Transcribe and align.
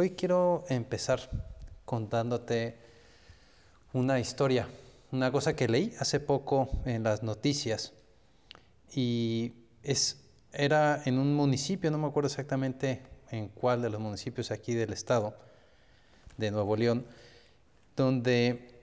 Hoy 0.00 0.10
quiero 0.10 0.64
empezar 0.68 1.18
contándote 1.84 2.78
una 3.92 4.20
historia, 4.20 4.68
una 5.10 5.32
cosa 5.32 5.56
que 5.56 5.66
leí 5.66 5.92
hace 5.98 6.20
poco 6.20 6.68
en 6.84 7.02
las 7.02 7.24
noticias 7.24 7.94
y 8.94 9.54
es, 9.82 10.20
era 10.52 11.02
en 11.04 11.18
un 11.18 11.34
municipio, 11.34 11.90
no 11.90 11.98
me 11.98 12.06
acuerdo 12.06 12.28
exactamente 12.28 13.02
en 13.32 13.48
cuál 13.48 13.82
de 13.82 13.90
los 13.90 14.00
municipios 14.00 14.52
aquí 14.52 14.72
del 14.72 14.92
estado 14.92 15.34
de 16.36 16.52
Nuevo 16.52 16.76
León, 16.76 17.04
donde 17.96 18.80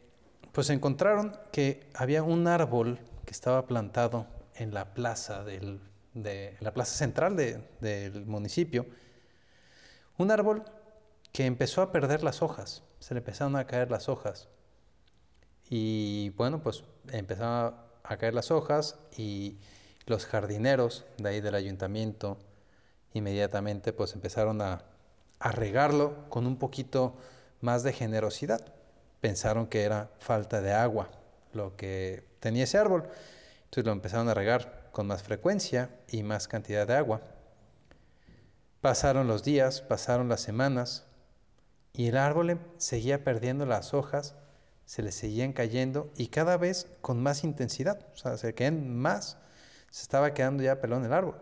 pues 0.52 0.70
encontraron 0.70 1.40
que 1.54 1.88
había 1.94 2.24
un 2.24 2.46
árbol 2.46 3.00
que 3.24 3.32
estaba 3.32 3.68
plantado 3.68 4.28
en 4.56 4.74
la 4.74 4.94
plaza 4.94 5.46
del, 5.46 5.80
de 6.14 6.58
la 6.60 6.74
plaza 6.74 6.98
central 6.98 7.38
del 7.38 8.26
municipio, 8.26 8.86
un 10.18 10.30
árbol 10.30 10.66
que 11.36 11.46
empezó 11.46 11.82
a 11.82 11.92
perder 11.92 12.24
las 12.24 12.42
hojas, 12.42 12.82
se 13.00 13.14
le 13.14 13.18
empezaron 13.18 13.58
a 13.58 13.68
caer 13.68 13.92
las 13.92 14.08
hojas. 14.08 14.48
Y 15.70 16.30
bueno, 16.38 16.62
pues 16.64 16.86
empezaron 17.12 17.76
a 18.06 18.18
caer 18.18 18.34
las 18.34 18.52
hojas 18.52 18.98
y 19.18 19.58
los 20.06 20.26
jardineros 20.26 21.04
de 21.18 21.28
ahí 21.28 21.42
del 21.42 21.56
ayuntamiento 21.56 22.38
inmediatamente 23.12 23.92
pues 23.92 24.14
empezaron 24.14 24.62
a, 24.62 24.86
a 25.40 25.52
regarlo 25.52 26.30
con 26.30 26.48
un 26.48 26.56
poquito 26.56 27.18
más 27.60 27.84
de 27.84 27.92
generosidad. 27.92 28.74
Pensaron 29.20 29.68
que 29.68 29.84
era 29.84 30.12
falta 30.20 30.62
de 30.62 30.72
agua 30.72 31.10
lo 31.52 31.76
que 31.76 32.24
tenía 32.40 32.64
ese 32.64 32.78
árbol. 32.78 33.10
Entonces 33.66 33.86
lo 33.86 33.92
empezaron 33.92 34.30
a 34.30 34.36
regar 34.36 34.88
con 34.94 35.08
más 35.08 35.22
frecuencia 35.22 35.90
y 36.08 36.24
más 36.24 36.48
cantidad 36.48 36.88
de 36.88 36.96
agua. 36.96 37.24
Pasaron 38.80 39.28
los 39.28 39.44
días, 39.44 39.82
pasaron 39.82 40.30
las 40.30 40.40
semanas 40.40 41.06
y 41.98 42.08
el 42.08 42.18
árbol 42.18 42.60
seguía 42.78 43.24
perdiendo 43.24 43.66
las 43.66 43.94
hojas, 43.94 44.36
se 44.86 45.02
le 45.02 45.12
seguían 45.12 45.54
cayendo 45.54 46.12
y 46.18 46.28
cada 46.28 46.58
vez 46.58 46.88
con 47.02 47.24
más 47.24 47.44
intensidad, 47.44 48.06
o 48.14 48.18
sea, 48.18 48.38
se 48.38 48.54
quedan 48.54 48.96
más, 48.96 49.38
se 49.90 50.04
estaba 50.04 50.34
quedando 50.34 50.62
ya 50.62 50.82
pelón 50.82 51.06
el 51.06 51.14
árbol. 51.14 51.38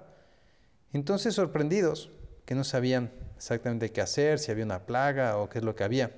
Entonces, 0.93 1.33
sorprendidos, 1.33 2.11
que 2.45 2.55
no 2.55 2.63
sabían 2.63 3.11
exactamente 3.35 3.91
qué 3.91 4.01
hacer, 4.01 4.37
si 4.37 4.51
había 4.51 4.65
una 4.65 4.85
plaga 4.85 5.37
o 5.37 5.49
qué 5.49 5.59
es 5.59 5.65
lo 5.65 5.75
que 5.75 5.83
había, 5.83 6.11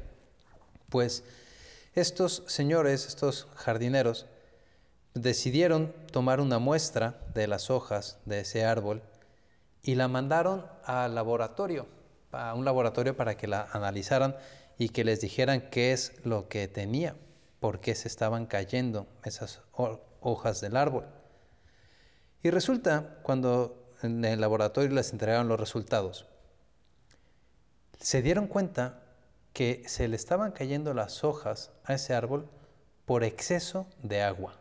pues 0.90 1.24
estos 1.94 2.44
señores, 2.48 3.08
estos 3.08 3.48
jardineros, 3.56 4.26
decidieron 5.14 5.94
tomar 6.12 6.42
una 6.42 6.60
muestra 6.60 7.22
de 7.34 7.48
las 7.48 7.70
hojas 7.70 8.20
de 8.26 8.42
ese 8.42 8.66
árbol 8.66 9.02
y 9.82 9.96
la 9.96 10.10
mandaron 10.10 10.66
al 10.84 11.16
laboratorio 11.16 11.88
a 12.36 12.54
un 12.54 12.66
laboratorio 12.66 13.16
para 13.16 13.38
que 13.38 13.48
la 13.48 13.68
analizaran 13.72 14.36
y 14.78 14.90
que 14.90 15.04
les 15.04 15.22
dijeran 15.22 15.70
qué 15.70 15.94
es 15.94 16.14
lo 16.26 16.48
que 16.48 16.68
tenía, 16.68 17.16
por 17.60 17.80
qué 17.80 17.96
se 17.96 18.08
estaban 18.08 18.46
cayendo 18.46 19.08
esas 19.24 19.62
hojas 20.20 20.62
del 20.62 20.76
árbol. 20.76 21.06
Y 22.44 22.50
resulta, 22.52 23.20
cuando 23.24 23.92
en 24.02 24.24
el 24.24 24.42
laboratorio 24.42 24.92
les 24.92 25.12
entregaron 25.12 25.48
los 25.48 25.60
resultados, 25.60 26.28
se 28.00 28.22
dieron 28.22 28.48
cuenta 28.48 29.02
que 29.54 29.84
se 29.88 30.08
le 30.08 30.16
estaban 30.16 30.52
cayendo 30.52 30.94
las 30.94 31.24
hojas 31.24 31.72
a 31.86 31.94
ese 31.94 32.14
árbol 32.14 32.50
por 33.06 33.24
exceso 33.24 33.88
de 34.04 34.22
agua. 34.22 34.60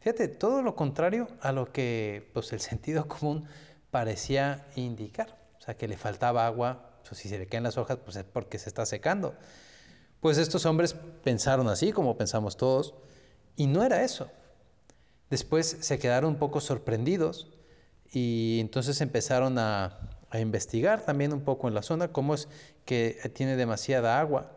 Fíjate, 0.00 0.28
todo 0.28 0.62
lo 0.62 0.74
contrario 0.74 1.28
a 1.40 1.52
lo 1.52 1.72
que 1.72 2.30
pues, 2.32 2.52
el 2.52 2.60
sentido 2.70 3.08
común 3.08 3.48
parecía 3.90 4.66
indicar. 4.76 5.41
O 5.62 5.64
sea, 5.64 5.76
que 5.76 5.86
le 5.86 5.96
faltaba 5.96 6.44
agua, 6.44 6.90
pues 7.08 7.20
si 7.20 7.28
se 7.28 7.38
le 7.38 7.46
caen 7.46 7.62
las 7.62 7.78
hojas, 7.78 7.96
pues 8.04 8.16
es 8.16 8.24
porque 8.24 8.58
se 8.58 8.68
está 8.68 8.84
secando. 8.84 9.36
Pues 10.18 10.36
estos 10.36 10.66
hombres 10.66 10.96
pensaron 11.22 11.68
así, 11.68 11.92
como 11.92 12.16
pensamos 12.16 12.56
todos, 12.56 12.94
y 13.54 13.68
no 13.68 13.84
era 13.84 14.02
eso. 14.02 14.28
Después 15.30 15.76
se 15.78 16.00
quedaron 16.00 16.32
un 16.32 16.38
poco 16.40 16.60
sorprendidos 16.60 17.52
y 18.10 18.58
entonces 18.60 19.00
empezaron 19.00 19.56
a, 19.56 20.00
investigar 20.34 21.02
también 21.02 21.32
un 21.32 21.42
poco 21.42 21.68
en 21.68 21.74
la 21.74 21.82
zona 21.82 22.08
cómo 22.08 22.34
es 22.34 22.48
que 22.84 23.20
tiene 23.32 23.54
demasiada 23.54 24.18
agua. 24.18 24.50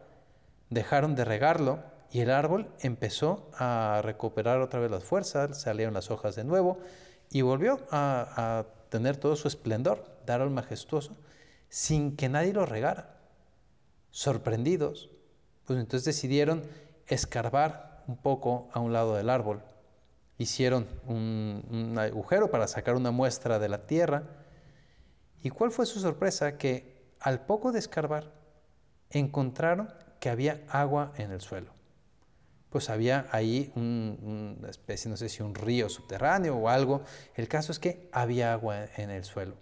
Dejaron 0.71 1.13
de 1.13 1.23
regarlo 1.23 1.83
y 2.11 2.21
el 2.21 2.31
árbol 2.31 2.71
empezó 2.79 3.51
a 3.53 4.01
recuperar 4.03 4.59
otra 4.59 4.79
vez 4.79 4.89
las 4.89 5.03
fuerzas, 5.03 5.61
salieron 5.61 5.93
las 5.93 6.09
hojas 6.09 6.35
de 6.35 6.45
nuevo 6.45 6.79
y 7.29 7.43
volvió 7.43 7.79
a 7.91 8.65
tener 8.89 9.17
todo 9.17 9.35
su 9.35 9.47
esplendor, 9.47 10.14
dar 10.25 10.41
al 10.41 10.49
majestuoso, 10.49 11.15
sin 11.69 12.15
que 12.15 12.29
nadie 12.29 12.53
lo 12.53 12.65
regara. 12.65 13.17
Sorprendidos, 14.11 15.09
pues 15.65 15.79
entonces 15.79 16.05
decidieron 16.05 16.63
escarbar 17.07 18.03
un 18.07 18.17
poco 18.17 18.69
a 18.73 18.79
un 18.79 18.93
lado 18.93 19.15
del 19.15 19.29
árbol. 19.29 19.63
Hicieron 20.37 20.87
un, 21.07 21.65
un 21.69 21.97
agujero 21.97 22.51
para 22.51 22.67
sacar 22.67 22.95
una 22.95 23.11
muestra 23.11 23.59
de 23.59 23.69
la 23.69 23.87
tierra. 23.87 24.23
¿Y 25.41 25.49
cuál 25.49 25.71
fue 25.71 25.85
su 25.85 25.99
sorpresa? 25.99 26.57
Que 26.57 27.13
al 27.19 27.45
poco 27.45 27.71
de 27.71 27.79
escarbar, 27.79 28.31
encontraron 29.09 29.93
que 30.19 30.29
había 30.29 30.63
agua 30.69 31.13
en 31.17 31.31
el 31.31 31.41
suelo 31.41 31.75
pues 32.75 32.89
había 32.89 33.25
ahí 33.31 33.71
una 33.77 34.69
especie, 34.69 35.09
no 35.09 35.15
sé 35.15 35.29
si 35.29 35.41
un 35.41 35.55
río 35.55 35.87
subterráneo 35.87 36.57
o 36.57 36.67
algo. 36.67 37.03
El 37.35 37.47
caso 37.47 37.71
es 37.71 37.79
que 37.79 38.09
había 38.11 38.51
agua 38.51 38.87
en 38.97 39.11
el 39.11 39.23
suelo, 39.23 39.55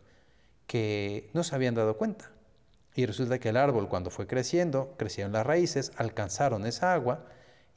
que 0.68 1.30
no 1.34 1.44
se 1.44 1.56
habían 1.56 1.76
dado 1.76 1.98
cuenta. 1.98 2.32
Y 2.96 3.06
resulta 3.06 3.40
que 3.40 3.50
el 3.50 3.58
árbol 3.58 3.90
cuando 3.90 4.10
fue 4.10 4.28
creciendo, 4.28 4.96
crecieron 4.98 5.34
las 5.34 5.46
raíces, 5.46 5.92
alcanzaron 5.98 6.66
esa 6.66 6.94
agua 6.94 7.26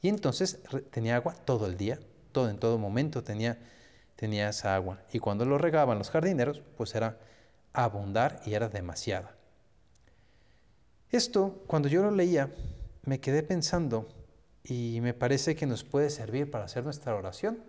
y 0.01 0.09
entonces 0.09 0.59
tenía 0.91 1.15
agua 1.15 1.33
todo 1.33 1.65
el 1.65 1.77
día, 1.77 1.99
todo 2.31 2.49
en 2.49 2.59
todo 2.59 2.77
momento 2.77 3.23
tenía, 3.23 3.57
tenía 4.15 4.49
esa 4.49 4.75
agua. 4.75 5.01
Y 5.11 5.19
cuando 5.19 5.45
lo 5.45 5.57
regaban 5.57 5.97
los 5.97 6.11
jardineros, 6.11 6.61
pues 6.77 6.93
era 6.93 7.17
abundar 7.73 8.41
y 8.45 8.53
era 8.53 8.69
demasiada. 8.69 9.35
Esto, 11.09 11.63
cuando 11.67 11.87
yo 11.87 12.03
lo 12.03 12.11
leía, 12.11 12.51
me 13.03 13.19
quedé 13.19 13.41
pensando 13.41 14.07
y 14.63 14.99
me 15.01 15.13
parece 15.13 15.55
que 15.55 15.65
nos 15.65 15.83
puede 15.83 16.09
servir 16.09 16.51
para 16.51 16.65
hacer 16.65 16.83
nuestra 16.83 17.15
oración. 17.15 17.63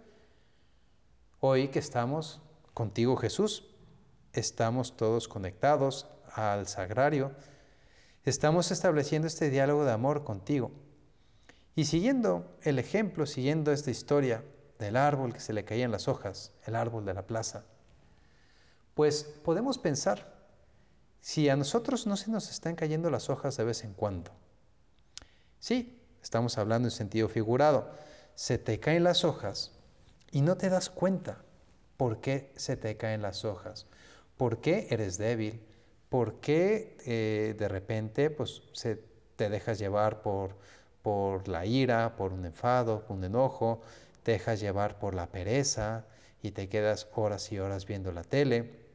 Hoy 1.41 1.69
que 1.69 1.79
estamos 1.79 2.43
contigo 2.75 3.17
Jesús, 3.17 3.65
estamos 4.39 4.97
todos 4.97 5.29
conectados 5.29 6.07
al 6.33 6.67
sagrario, 6.67 7.33
estamos 8.25 8.71
estableciendo 8.71 9.29
este 9.29 9.51
diálogo 9.51 9.85
de 9.85 9.93
amor 9.93 10.25
contigo. 10.25 10.71
Y 11.75 11.85
siguiendo 11.85 12.59
el 12.63 12.79
ejemplo, 12.79 13.27
siguiendo 13.27 13.73
esta 13.73 13.91
historia 13.91 14.45
del 14.79 14.97
árbol 14.97 15.33
que 15.33 15.41
se 15.41 15.53
le 15.53 15.65
caían 15.65 15.93
las 15.93 16.09
hojas, 16.09 16.53
el 16.65 16.75
árbol 16.75 17.05
de 17.05 17.15
la 17.15 17.27
plaza, 17.27 17.65
pues 18.95 19.25
podemos 19.45 19.79
pensar, 19.79 20.37
si 21.21 21.49
a 21.49 21.57
nosotros 21.57 22.07
no 22.07 22.17
se 22.17 22.31
nos 22.31 22.51
están 22.51 22.75
cayendo 22.75 23.11
las 23.11 23.31
hojas 23.31 23.57
de 23.57 23.65
vez 23.65 23.85
en 23.85 23.93
cuando, 23.93 24.31
sí, 25.59 25.99
Estamos 26.23 26.59
hablando 26.59 26.89
en 26.89 26.93
sentido 26.93 27.29
figurado. 27.29 27.91
Se 28.35 28.59
te 28.59 28.81
caen 28.81 29.05
las 29.05 29.25
hojas 29.25 29.73
y 30.31 30.43
no 30.43 30.57
te 30.57 30.69
das 30.69 30.91
cuenta 30.91 31.43
por 31.97 32.21
qué 32.21 32.53
se 32.57 32.77
te 32.77 32.97
caen 32.97 33.23
las 33.23 33.45
hojas. 33.45 33.87
¿Por 34.39 34.63
qué 34.63 34.87
eres 34.91 35.19
débil? 35.19 35.61
¿Por 36.09 36.41
qué 36.41 36.97
eh, 37.05 37.55
de 37.59 37.69
repente 37.69 38.31
pues, 38.31 38.63
se, 38.73 39.03
te 39.37 39.51
dejas 39.51 39.79
llevar 39.79 40.23
por, 40.23 40.57
por 41.03 41.47
la 41.49 41.67
ira, 41.67 42.17
por 42.17 42.33
un 42.33 42.47
enfado, 42.47 43.05
por 43.07 43.19
un 43.19 43.25
enojo? 43.25 43.83
Te 44.23 44.33
dejas 44.33 44.61
llevar 44.61 44.99
por 44.99 45.15
la 45.15 45.27
pereza 45.27 46.07
y 46.41 46.53
te 46.53 46.71
quedas 46.71 47.07
horas 47.15 47.53
y 47.53 47.59
horas 47.59 47.85
viendo 47.85 48.13
la 48.13 48.25
tele. 48.25 48.87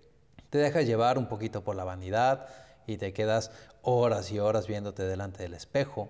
Te 0.50 0.58
dejas 0.58 0.88
llevar 0.88 1.20
un 1.20 1.28
poquito 1.28 1.64
por 1.64 1.76
la 1.76 1.84
vanidad 1.84 2.48
y 2.88 2.98
te 2.98 3.14
quedas 3.14 3.52
horas 3.84 4.32
y 4.32 4.40
horas 4.40 4.66
viéndote 4.66 5.04
delante 5.04 5.44
del 5.44 5.54
espejo 5.54 6.10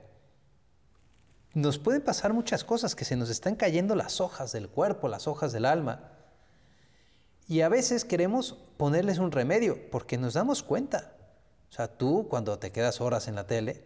nos 1.54 1.78
pueden 1.78 2.02
pasar 2.02 2.34
muchas 2.34 2.64
cosas, 2.64 2.96
que 2.96 3.06
se 3.06 3.16
nos 3.16 3.30
están 3.30 3.56
cayendo 3.56 3.96
las 3.96 4.20
hojas 4.22 4.52
del 4.52 4.70
cuerpo, 4.70 5.08
las 5.08 5.28
hojas 5.28 5.52
del 5.52 5.66
alma. 5.66 6.10
Y 7.48 7.62
a 7.62 7.70
veces 7.70 8.06
queremos 8.06 8.58
ponerles 8.78 9.18
un 9.18 9.32
remedio, 9.32 9.90
porque 9.92 10.18
nos 10.18 10.34
damos 10.34 10.64
cuenta. 10.64 11.14
O 11.70 11.74
sea, 11.74 11.88
tú 11.88 12.28
cuando 12.30 12.60
te 12.60 12.72
quedas 12.72 13.02
horas 13.02 13.28
en 13.28 13.36
la 13.36 13.48
tele, 13.48 13.84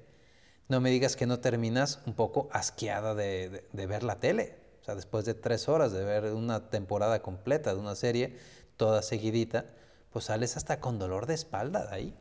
no 0.67 0.81
me 0.81 0.89
digas 0.89 1.15
que 1.15 1.25
no 1.25 1.39
terminas 1.39 1.99
un 2.05 2.13
poco 2.13 2.49
asqueada 2.51 3.15
de, 3.15 3.63
ver 3.73 4.03
la 4.03 4.19
tele. 4.19 4.57
O 4.81 4.83
sea, 4.83 4.95
después 4.95 5.25
de 5.25 5.33
tres 5.33 5.67
horas 5.69 5.91
de 5.91 6.03
ver 6.03 6.33
una 6.33 6.69
temporada 6.69 7.21
completa 7.21 7.73
de 7.73 7.79
una 7.79 7.95
serie, 7.95 8.37
toda 8.75 9.01
seguidita, 9.01 9.65
pues 10.11 10.25
sales 10.25 10.57
hasta 10.57 10.79
con 10.79 10.99
dolor 10.99 11.25
de 11.25 11.33
espalda 11.33 11.87
de 11.87 11.95
ahí. 11.95 12.17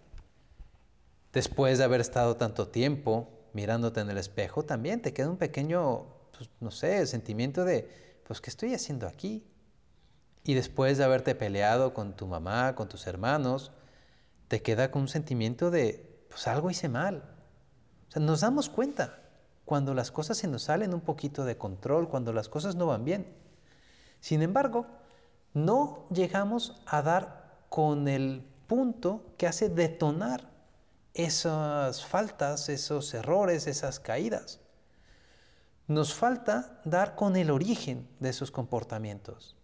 Después 1.33 1.79
de 1.79 1.85
haber 1.85 2.01
estado 2.01 2.37
tanto 2.37 2.69
tiempo 2.69 3.29
mirándote 3.53 4.01
en 4.01 4.11
el 4.11 4.19
espejo, 4.19 4.65
también 4.65 5.03
te 5.03 5.13
queda 5.13 5.29
un 5.29 5.37
pequeño, 5.37 6.07
pues, 6.37 6.49
no 6.61 6.71
sé, 6.71 7.07
sentimiento 7.07 7.65
de, 7.65 7.89
pues, 8.27 8.41
¿qué 8.41 8.51
estoy 8.51 8.75
haciendo 8.75 9.07
aquí? 9.07 9.45
Y 10.47 10.55
después 10.55 10.97
de 10.97 11.03
haberte 11.03 11.35
peleado 11.35 11.93
con 11.93 12.15
tu 12.15 12.29
mamá, 12.29 12.77
con 12.77 12.89
tus 12.89 13.09
hermanos, 13.09 13.73
te 14.47 14.63
queda 14.63 14.93
con 14.93 15.03
un 15.03 15.09
sentimiento 15.09 15.73
de, 15.73 16.25
pues 16.29 16.47
algo 16.47 16.71
hice 16.71 16.89
mal. 16.89 17.25
Nos 18.15 18.43
damos 18.43 18.69
cuenta 18.69 19.19
cuando 19.65 19.93
las 19.93 20.13
cosas 20.13 20.39
se 20.39 20.47
nos 20.47 20.63
salen 20.63 20.95
un 20.95 21.01
poquito 21.01 21.45
de 21.45 21.59
control, 21.59 22.09
cuando 22.09 22.33
las 22.33 22.49
cosas 22.49 22.77
no 22.77 22.87
van 22.87 23.05
bien. 23.05 23.27
Sin 24.21 24.41
embargo, 24.41 24.87
no 25.53 26.07
llegamos 26.13 26.81
a 26.87 27.03
dar 27.03 27.59
con 27.69 28.07
el 28.07 28.47
punto 28.69 29.35
que 29.39 29.49
hace 29.49 29.69
detonar 29.69 30.49
esas 31.13 32.07
faltas, 32.07 32.69
esos 32.69 33.13
errores, 33.15 33.67
esas 33.67 33.99
caídas. 33.99 34.61
Nos 35.89 36.15
falta 36.15 36.81
dar 36.85 37.17
con 37.17 37.35
el 37.35 37.51
origen 37.51 38.09
de 38.21 38.29
esos 38.29 38.53
comportamientos. 38.53 39.56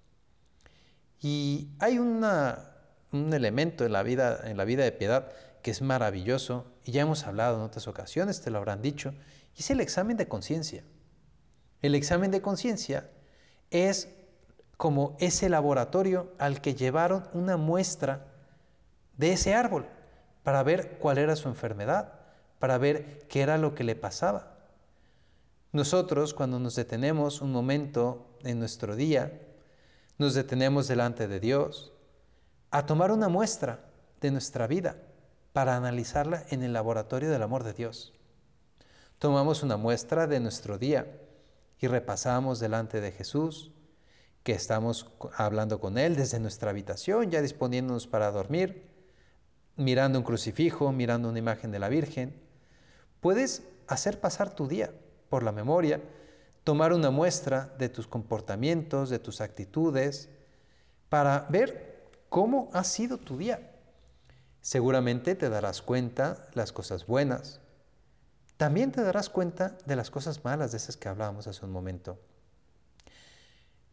Y 1.22 1.70
hay 1.78 1.98
un 1.98 2.24
elemento 3.32 3.86
en 3.86 3.92
la, 3.92 4.02
vida, 4.02 4.40
en 4.44 4.56
la 4.56 4.64
vida 4.64 4.82
de 4.82 4.92
piedad 4.92 5.32
que 5.62 5.70
es 5.70 5.80
maravilloso, 5.80 6.66
y 6.84 6.90
ya 6.90 7.02
hemos 7.02 7.24
hablado 7.24 7.56
en 7.56 7.62
otras 7.62 7.86
ocasiones, 7.86 8.42
te 8.42 8.50
lo 8.50 8.58
habrán 8.58 8.82
dicho, 8.82 9.14
y 9.56 9.60
es 9.60 9.70
el 9.70 9.80
examen 9.80 10.16
de 10.16 10.26
conciencia. 10.26 10.82
El 11.80 11.94
examen 11.94 12.32
de 12.32 12.42
conciencia 12.42 13.08
es 13.70 14.08
como 14.76 15.16
ese 15.20 15.48
laboratorio 15.48 16.32
al 16.38 16.60
que 16.60 16.74
llevaron 16.74 17.28
una 17.32 17.56
muestra 17.56 18.26
de 19.16 19.32
ese 19.32 19.54
árbol 19.54 19.86
para 20.42 20.64
ver 20.64 20.98
cuál 20.98 21.18
era 21.18 21.36
su 21.36 21.48
enfermedad, 21.48 22.14
para 22.58 22.78
ver 22.78 23.26
qué 23.28 23.42
era 23.42 23.58
lo 23.58 23.76
que 23.76 23.84
le 23.84 23.94
pasaba. 23.94 24.58
Nosotros 25.70 26.34
cuando 26.34 26.58
nos 26.58 26.74
detenemos 26.74 27.40
un 27.40 27.52
momento 27.52 28.36
en 28.42 28.58
nuestro 28.58 28.96
día, 28.96 29.41
nos 30.22 30.34
detenemos 30.34 30.86
delante 30.86 31.26
de 31.26 31.40
Dios 31.40 31.92
a 32.70 32.86
tomar 32.86 33.10
una 33.10 33.28
muestra 33.28 33.90
de 34.20 34.30
nuestra 34.30 34.68
vida 34.68 34.96
para 35.52 35.76
analizarla 35.76 36.44
en 36.50 36.62
el 36.62 36.72
laboratorio 36.72 37.28
del 37.28 37.42
amor 37.42 37.64
de 37.64 37.72
Dios. 37.72 38.14
Tomamos 39.18 39.64
una 39.64 39.76
muestra 39.76 40.28
de 40.28 40.38
nuestro 40.38 40.78
día 40.78 41.20
y 41.80 41.88
repasamos 41.88 42.60
delante 42.60 43.00
de 43.00 43.10
Jesús, 43.10 43.72
que 44.44 44.52
estamos 44.52 45.10
hablando 45.36 45.80
con 45.80 45.98
Él 45.98 46.14
desde 46.14 46.38
nuestra 46.38 46.70
habitación, 46.70 47.32
ya 47.32 47.42
disponiéndonos 47.42 48.06
para 48.06 48.30
dormir, 48.30 48.88
mirando 49.74 50.20
un 50.20 50.24
crucifijo, 50.24 50.92
mirando 50.92 51.30
una 51.30 51.40
imagen 51.40 51.72
de 51.72 51.80
la 51.80 51.88
Virgen. 51.88 52.40
Puedes 53.20 53.64
hacer 53.88 54.20
pasar 54.20 54.54
tu 54.54 54.68
día 54.68 54.94
por 55.28 55.42
la 55.42 55.50
memoria, 55.50 56.00
tomar 56.64 56.92
una 56.92 57.10
muestra 57.10 57.74
de 57.78 57.88
tus 57.88 58.06
comportamientos, 58.06 59.10
de 59.10 59.18
tus 59.18 59.40
actitudes, 59.40 60.28
para 61.08 61.46
ver 61.50 62.08
cómo 62.28 62.70
ha 62.72 62.84
sido 62.84 63.18
tu 63.18 63.36
día. 63.36 63.70
Seguramente 64.60 65.34
te 65.34 65.48
darás 65.48 65.82
cuenta 65.82 66.48
las 66.54 66.72
cosas 66.72 67.06
buenas. 67.06 67.60
También 68.56 68.92
te 68.92 69.02
darás 69.02 69.28
cuenta 69.28 69.76
de 69.86 69.96
las 69.96 70.10
cosas 70.10 70.44
malas, 70.44 70.70
de 70.70 70.76
esas 70.76 70.96
que 70.96 71.08
hablábamos 71.08 71.48
hace 71.48 71.64
un 71.64 71.72
momento. 71.72 72.18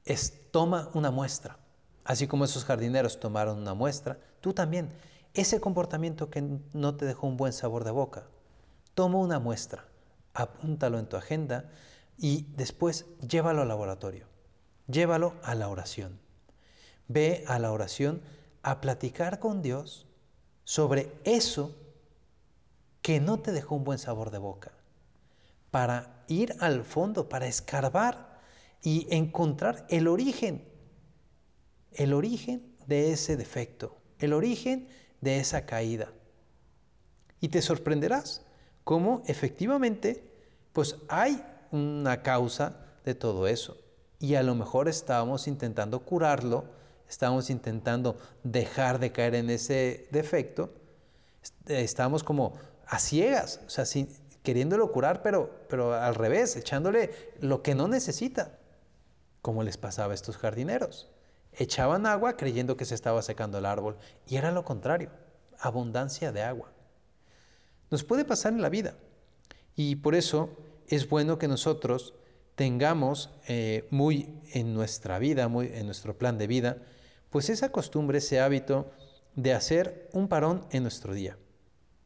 Es, 0.06 0.52
toma 0.52 0.90
una 0.94 1.10
muestra. 1.10 1.58
Así 2.06 2.28
como 2.28 2.46
esos 2.46 2.66
jardineros 2.66 3.20
tomaron 3.20 3.58
una 3.58 3.74
muestra, 3.74 4.20
tú 4.42 4.54
también. 4.54 4.90
Ese 5.34 5.60
comportamiento 5.60 6.30
que 6.30 6.60
no 6.74 6.96
te 6.96 7.06
dejó 7.06 7.28
un 7.28 7.38
buen 7.38 7.54
sabor 7.54 7.84
de 7.84 7.92
boca, 7.92 8.28
toma 8.94 9.20
una 9.20 9.40
muestra, 9.40 9.86
apúntalo 10.34 11.00
en 11.00 11.08
tu 11.08 11.18
agenda 11.18 11.70
y 12.20 12.48
después 12.56 13.06
llévalo 13.28 13.62
al 13.62 13.70
laboratorio. 13.70 14.28
Llévalo 14.88 15.36
a 15.42 15.56
la 15.56 15.70
oración. 15.70 16.20
Ve 17.08 17.44
a 17.48 17.60
la 17.60 17.72
oración 17.72 18.22
a 18.62 18.82
platicar 18.82 19.40
con 19.40 19.62
Dios 19.62 20.06
sobre 20.66 21.12
eso 21.24 21.76
que 23.02 23.22
no 23.22 23.40
te 23.40 23.52
dejó 23.52 23.76
un 23.76 23.86
buen 23.86 23.98
sabor 23.98 24.30
de 24.32 24.38
boca, 24.38 24.74
para 25.72 26.24
ir 26.28 26.56
al 26.60 26.84
fondo, 26.84 27.30
para 27.30 27.48
escarbar 27.48 28.40
y 28.84 29.08
encontrar 29.10 29.86
el 29.90 30.08
origen, 30.08 30.68
el 31.94 32.14
origen 32.14 32.76
de 32.86 33.12
ese 33.12 33.38
defecto, 33.38 33.98
el 34.20 34.34
origen 34.34 34.90
de 35.22 35.40
esa 35.40 35.66
caída. 35.66 36.12
Y 37.40 37.48
te 37.48 37.62
sorprenderás 37.62 38.46
cómo 38.84 39.24
efectivamente 39.26 40.30
pues 40.74 40.98
hay 41.08 41.42
una 41.72 42.22
causa 42.22 42.76
de 43.06 43.16
todo 43.16 43.48
eso. 43.48 43.78
Y 44.20 44.36
a 44.36 44.44
lo 44.44 44.56
mejor 44.56 44.88
estábamos 44.88 45.48
intentando 45.48 46.00
curarlo 46.02 46.66
estamos 47.10 47.50
intentando 47.50 48.18
dejar 48.44 49.00
de 49.00 49.12
caer 49.12 49.36
en 49.36 49.50
ese 49.50 50.08
defecto, 50.12 50.70
estamos 51.66 52.24
como 52.24 52.54
a 52.86 53.00
ciegas, 53.00 53.60
o 53.66 53.70
sea, 53.70 53.84
queriéndolo 54.44 54.92
curar, 54.92 55.22
pero, 55.24 55.50
pero 55.68 55.94
al 55.94 56.16
revés, 56.16 56.56
echándole 56.56 57.12
lo 57.42 57.64
que 57.64 57.76
no 57.76 57.88
necesita, 57.88 58.60
como 59.42 59.64
les 59.64 59.78
pasaba 59.78 60.12
a 60.12 60.16
estos 60.16 60.38
jardineros. 60.38 61.10
Echaban 61.54 62.06
agua 62.06 62.38
creyendo 62.38 62.78
que 62.78 62.86
se 62.86 62.96
estaba 62.96 63.22
secando 63.24 63.58
el 63.58 63.66
árbol 63.66 63.98
y 64.28 64.36
era 64.36 64.52
lo 64.52 64.64
contrario, 64.64 65.10
abundancia 65.60 66.32
de 66.32 66.44
agua. 66.44 66.72
Nos 67.90 68.04
puede 68.04 68.24
pasar 68.24 68.54
en 68.54 68.62
la 68.62 68.70
vida 68.70 68.94
y 69.76 69.96
por 69.96 70.14
eso 70.14 70.52
es 70.90 71.08
bueno 71.08 71.38
que 71.38 71.48
nosotros 71.48 72.16
tengamos 72.56 73.30
eh, 73.48 73.88
muy 73.92 74.42
en 74.54 74.74
nuestra 74.74 75.20
vida, 75.20 75.48
muy 75.48 75.68
en 75.68 75.86
nuestro 75.86 76.18
plan 76.18 76.38
de 76.38 76.48
vida, 76.48 76.78
pues 77.30 77.50
esa 77.50 77.72
costumbre, 77.72 78.18
ese 78.18 78.40
hábito 78.40 78.92
de 79.36 79.54
hacer 79.54 80.10
un 80.14 80.28
parón 80.28 80.66
en 80.72 80.84
nuestro 80.84 81.14
día 81.14 81.38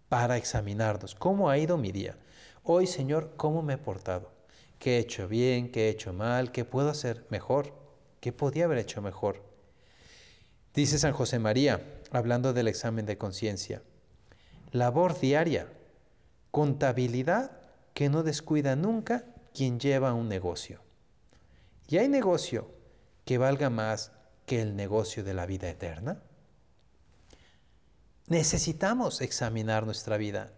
para 0.09 0.37
examinarnos 0.37 1.15
cómo 1.15 1.49
ha 1.49 1.57
ido 1.57 1.77
mi 1.77 1.91
día. 1.91 2.17
Hoy, 2.61 2.85
Señor, 2.85 3.33
¿cómo 3.37 3.63
me 3.63 3.73
he 3.73 3.77
portado? 3.77 4.31
¿Qué 4.79 4.97
he 4.97 4.99
hecho 4.99 5.27
bien? 5.27 5.71
¿Qué 5.71 5.87
he 5.87 5.89
hecho 5.89 6.13
mal? 6.13 6.51
¿Qué 6.51 6.65
puedo 6.65 6.89
hacer 6.89 7.25
mejor? 7.29 7.73
¿Qué 8.19 8.33
podía 8.33 8.65
haber 8.65 8.77
hecho 8.77 9.01
mejor? 9.01 9.41
Dice 10.73 10.99
San 10.99 11.13
José 11.13 11.39
María, 11.39 11.81
hablando 12.11 12.51
del 12.51 12.67
examen 12.67 13.05
de 13.05 13.17
conciencia, 13.17 13.81
labor 14.71 15.19
diaria, 15.19 15.67
contabilidad 16.51 17.62
que 17.93 18.09
no 18.09 18.23
descuida 18.23 18.75
nunca 18.75 19.25
quien 19.53 19.79
lleva 19.79 20.13
un 20.13 20.27
negocio. 20.27 20.81
¿Y 21.87 21.97
hay 21.97 22.07
negocio 22.07 22.71
que 23.25 23.37
valga 23.37 23.69
más 23.69 24.11
que 24.45 24.61
el 24.61 24.75
negocio 24.75 25.23
de 25.23 25.33
la 25.33 25.45
vida 25.45 25.69
eterna? 25.69 26.21
Necesitamos 28.27 29.21
examinar 29.21 29.85
nuestra 29.85 30.17
vida, 30.17 30.53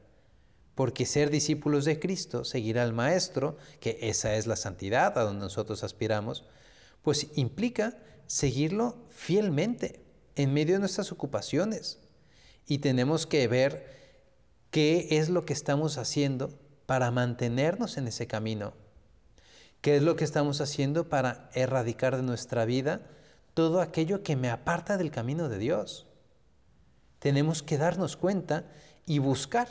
porque 0.75 1.05
ser 1.05 1.29
discípulos 1.29 1.85
de 1.85 1.99
Cristo, 1.99 2.45
seguir 2.45 2.79
al 2.79 2.93
Maestro, 2.93 3.57
que 3.79 3.97
esa 4.01 4.35
es 4.35 4.45
la 4.45 4.55
santidad 4.55 5.17
a 5.17 5.23
donde 5.23 5.41
nosotros 5.45 5.83
aspiramos, 5.83 6.45
pues 7.01 7.27
implica 7.35 7.97
seguirlo 8.27 8.97
fielmente 9.09 10.03
en 10.35 10.53
medio 10.53 10.75
de 10.75 10.79
nuestras 10.79 11.11
ocupaciones. 11.11 11.99
Y 12.67 12.79
tenemos 12.79 13.25
que 13.25 13.47
ver 13.47 13.95
qué 14.69 15.07
es 15.11 15.29
lo 15.29 15.45
que 15.45 15.53
estamos 15.53 15.97
haciendo 15.97 16.59
para 16.85 17.11
mantenernos 17.11 17.97
en 17.97 18.07
ese 18.07 18.27
camino. 18.27 18.73
¿Qué 19.81 19.97
es 19.97 20.03
lo 20.03 20.15
que 20.15 20.23
estamos 20.23 20.61
haciendo 20.61 21.09
para 21.09 21.49
erradicar 21.53 22.15
de 22.15 22.23
nuestra 22.23 22.65
vida 22.65 23.01
todo 23.55 23.81
aquello 23.81 24.21
que 24.21 24.35
me 24.35 24.49
aparta 24.49 24.97
del 24.97 25.09
camino 25.09 25.49
de 25.49 25.57
Dios. 25.57 26.05
Tenemos 27.19 27.63
que 27.63 27.77
darnos 27.79 28.17
cuenta 28.17 28.65
y 29.05 29.19
buscar, 29.19 29.67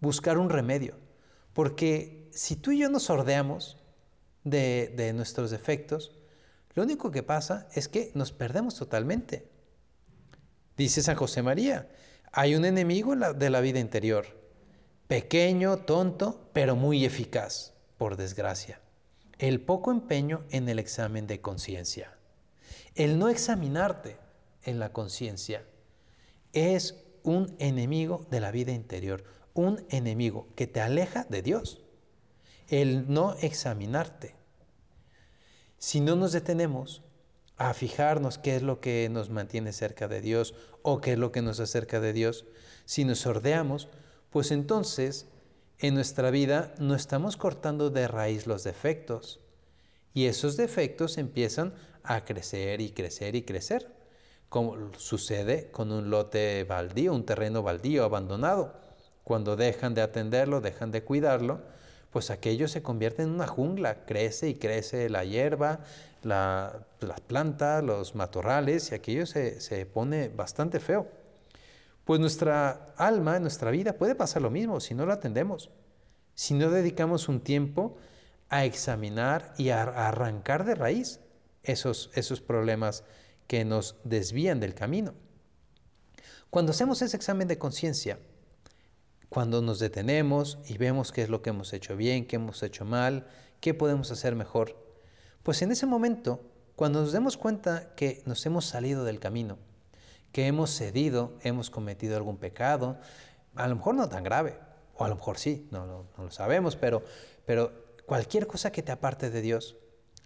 buscar 0.00 0.38
un 0.38 0.48
remedio. 0.48 0.96
Porque 1.52 2.28
si 2.32 2.56
tú 2.56 2.72
y 2.72 2.78
yo 2.78 2.88
nos 2.88 3.04
sordeamos 3.04 3.76
de, 4.42 4.92
de 4.96 5.12
nuestros 5.12 5.50
defectos, 5.50 6.12
lo 6.74 6.82
único 6.82 7.10
que 7.10 7.22
pasa 7.22 7.68
es 7.74 7.88
que 7.88 8.10
nos 8.14 8.32
perdemos 8.32 8.74
totalmente. 8.74 9.48
Dice 10.76 11.02
San 11.02 11.16
José 11.16 11.42
María, 11.42 11.88
hay 12.32 12.56
un 12.56 12.64
enemigo 12.64 13.14
de 13.14 13.50
la 13.50 13.60
vida 13.60 13.78
interior, 13.78 14.26
pequeño, 15.08 15.78
tonto, 15.78 16.48
pero 16.52 16.76
muy 16.76 17.04
eficaz, 17.04 17.74
por 17.98 18.16
desgracia, 18.16 18.80
el 19.38 19.60
poco 19.60 19.90
empeño 19.90 20.44
en 20.50 20.68
el 20.68 20.78
examen 20.78 21.26
de 21.26 21.40
conciencia. 21.40 22.16
El 22.94 23.18
no 23.18 23.28
examinarte 23.28 24.18
en 24.62 24.78
la 24.78 24.92
conciencia 24.92 25.64
es 26.52 27.04
un 27.22 27.54
enemigo 27.58 28.26
de 28.30 28.40
la 28.40 28.50
vida 28.50 28.72
interior, 28.72 29.24
un 29.52 29.84
enemigo 29.90 30.48
que 30.54 30.66
te 30.66 30.80
aleja 30.80 31.26
de 31.28 31.42
Dios. 31.42 31.82
El 32.68 33.12
no 33.12 33.34
examinarte. 33.40 34.34
Si 35.78 36.00
no 36.00 36.16
nos 36.16 36.32
detenemos 36.32 37.02
a 37.56 37.74
fijarnos 37.74 38.38
qué 38.38 38.56
es 38.56 38.62
lo 38.62 38.80
que 38.80 39.08
nos 39.10 39.30
mantiene 39.30 39.72
cerca 39.72 40.08
de 40.08 40.20
Dios 40.20 40.54
o 40.82 41.00
qué 41.00 41.12
es 41.12 41.18
lo 41.18 41.30
que 41.30 41.42
nos 41.42 41.60
acerca 41.60 42.00
de 42.00 42.12
Dios, 42.12 42.46
si 42.84 43.04
nos 43.04 43.20
sordeamos, 43.20 43.88
pues 44.34 44.50
entonces 44.50 45.28
en 45.78 45.94
nuestra 45.94 46.32
vida 46.32 46.74
no 46.80 46.96
estamos 46.96 47.36
cortando 47.36 47.90
de 47.90 48.08
raíz 48.08 48.48
los 48.48 48.64
defectos, 48.64 49.38
y 50.12 50.26
esos 50.26 50.56
defectos 50.56 51.18
empiezan 51.18 51.72
a 52.02 52.24
crecer 52.24 52.80
y 52.80 52.90
crecer 52.90 53.36
y 53.36 53.42
crecer, 53.42 53.94
como 54.48 54.92
sucede 54.98 55.70
con 55.70 55.92
un 55.92 56.10
lote 56.10 56.64
baldío, 56.64 57.14
un 57.14 57.24
terreno 57.24 57.62
baldío 57.62 58.02
abandonado. 58.02 58.74
Cuando 59.22 59.54
dejan 59.54 59.94
de 59.94 60.02
atenderlo, 60.02 60.60
dejan 60.60 60.90
de 60.90 61.04
cuidarlo, 61.04 61.60
pues 62.10 62.30
aquello 62.30 62.66
se 62.66 62.82
convierte 62.82 63.22
en 63.22 63.30
una 63.30 63.46
jungla, 63.46 64.04
crece 64.04 64.48
y 64.48 64.56
crece 64.56 65.10
la 65.10 65.24
hierba, 65.24 65.84
las 66.22 67.20
plantas, 67.28 67.84
los 67.84 68.16
matorrales, 68.16 68.90
y 68.90 68.96
aquello 68.96 69.26
se, 69.26 69.60
se 69.60 69.86
pone 69.86 70.28
bastante 70.28 70.80
feo. 70.80 71.23
Pues 72.04 72.20
nuestra 72.20 72.92
alma, 72.96 73.38
nuestra 73.38 73.70
vida 73.70 73.94
puede 73.94 74.14
pasar 74.14 74.42
lo 74.42 74.50
mismo 74.50 74.80
si 74.80 74.94
no 74.94 75.06
lo 75.06 75.12
atendemos, 75.12 75.70
si 76.34 76.54
no 76.54 76.70
dedicamos 76.70 77.28
un 77.28 77.40
tiempo 77.40 77.96
a 78.50 78.64
examinar 78.64 79.54
y 79.56 79.70
a 79.70 79.82
arrancar 79.82 80.64
de 80.64 80.74
raíz 80.74 81.20
esos, 81.62 82.10
esos 82.14 82.40
problemas 82.40 83.04
que 83.46 83.64
nos 83.64 83.96
desvían 84.04 84.60
del 84.60 84.74
camino. 84.74 85.14
Cuando 86.50 86.72
hacemos 86.72 87.02
ese 87.02 87.16
examen 87.16 87.48
de 87.48 87.58
conciencia, 87.58 88.18
cuando 89.28 89.62
nos 89.62 89.78
detenemos 89.78 90.58
y 90.66 90.78
vemos 90.78 91.10
qué 91.10 91.22
es 91.22 91.28
lo 91.28 91.42
que 91.42 91.50
hemos 91.50 91.72
hecho 91.72 91.96
bien, 91.96 92.26
qué 92.26 92.36
hemos 92.36 92.62
hecho 92.62 92.84
mal, 92.84 93.26
qué 93.60 93.74
podemos 93.74 94.10
hacer 94.10 94.36
mejor, 94.36 94.76
pues 95.42 95.62
en 95.62 95.72
ese 95.72 95.86
momento, 95.86 96.40
cuando 96.76 97.00
nos 97.00 97.12
demos 97.12 97.36
cuenta 97.36 97.94
que 97.96 98.22
nos 98.26 98.44
hemos 98.46 98.66
salido 98.66 99.04
del 99.04 99.20
camino, 99.20 99.58
que 100.34 100.48
hemos 100.48 100.70
cedido, 100.76 101.38
hemos 101.44 101.70
cometido 101.70 102.16
algún 102.16 102.38
pecado, 102.38 102.98
a 103.54 103.68
lo 103.68 103.76
mejor 103.76 103.94
no 103.94 104.08
tan 104.08 104.24
grave, 104.24 104.58
o 104.96 105.04
a 105.04 105.08
lo 105.08 105.14
mejor 105.14 105.38
sí, 105.38 105.68
no, 105.70 106.08
lo 106.18 106.30
sabemos, 106.32 106.74
pero, 106.74 107.04
pero 107.46 107.72
cualquier 108.04 108.48
cosa 108.48 108.72
que 108.72 108.82
te 108.82 108.90
aparte 108.90 109.30
de 109.30 109.40
Dios, 109.40 109.76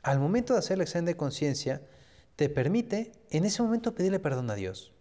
al 0.03 0.19
momento 0.19 0.55
de 0.55 0.61
hacer 0.61 0.77
el 0.77 0.81
examen 0.81 1.05
de 1.05 1.19
conciencia, 1.19 1.83
te 2.37 2.49
permite 2.49 3.13
en 3.29 3.45
ese 3.45 3.63
momento 3.63 3.95
pedirle 3.95 4.19
perdón 4.19 4.49
a 4.49 4.55
Dios. 4.55 4.95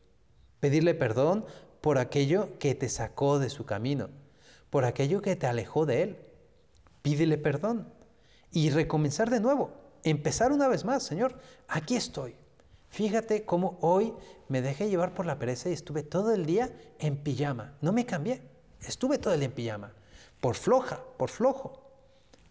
Pedirle 0.59 0.93
perdón 0.93 1.45
por 1.79 1.99
aquello 1.99 2.59
que 2.59 2.75
te 2.75 2.89
sacó 2.89 3.39
de 3.39 3.49
su 3.49 3.63
camino, 3.63 4.09
por 4.69 4.83
aquello 4.83 5.21
que 5.21 5.37
te 5.37 5.47
alejó 5.47 5.85
de 5.85 6.03
Él. 6.03 6.17
Pídele 7.01 7.37
perdón 7.37 7.93
y 8.51 8.71
recomenzar 8.71 9.29
de 9.29 9.39
nuevo. 9.39 9.71
Empezar 10.03 10.51
una 10.51 10.67
vez 10.67 10.83
más, 10.83 11.03
Señor, 11.03 11.39
aquí 11.69 11.95
estoy. 11.95 12.35
Fíjate 12.89 13.45
cómo 13.45 13.77
hoy 13.81 14.13
me 14.47 14.61
dejé 14.61 14.89
llevar 14.89 15.13
por 15.13 15.25
la 15.25 15.39
pereza 15.39 15.69
y 15.69 15.73
estuve 15.73 16.03
todo 16.03 16.33
el 16.33 16.45
día 16.45 16.71
en 16.99 17.17
pijama. 17.17 17.75
No 17.81 17.91
me 17.91 18.05
cambié. 18.05 18.41
Estuve 18.81 19.17
todo 19.17 19.33
el 19.33 19.41
día 19.41 19.49
en 19.49 19.55
pijama. 19.55 19.93
Por 20.39 20.55
floja, 20.55 21.01
por 21.17 21.29
flojo. 21.29 21.83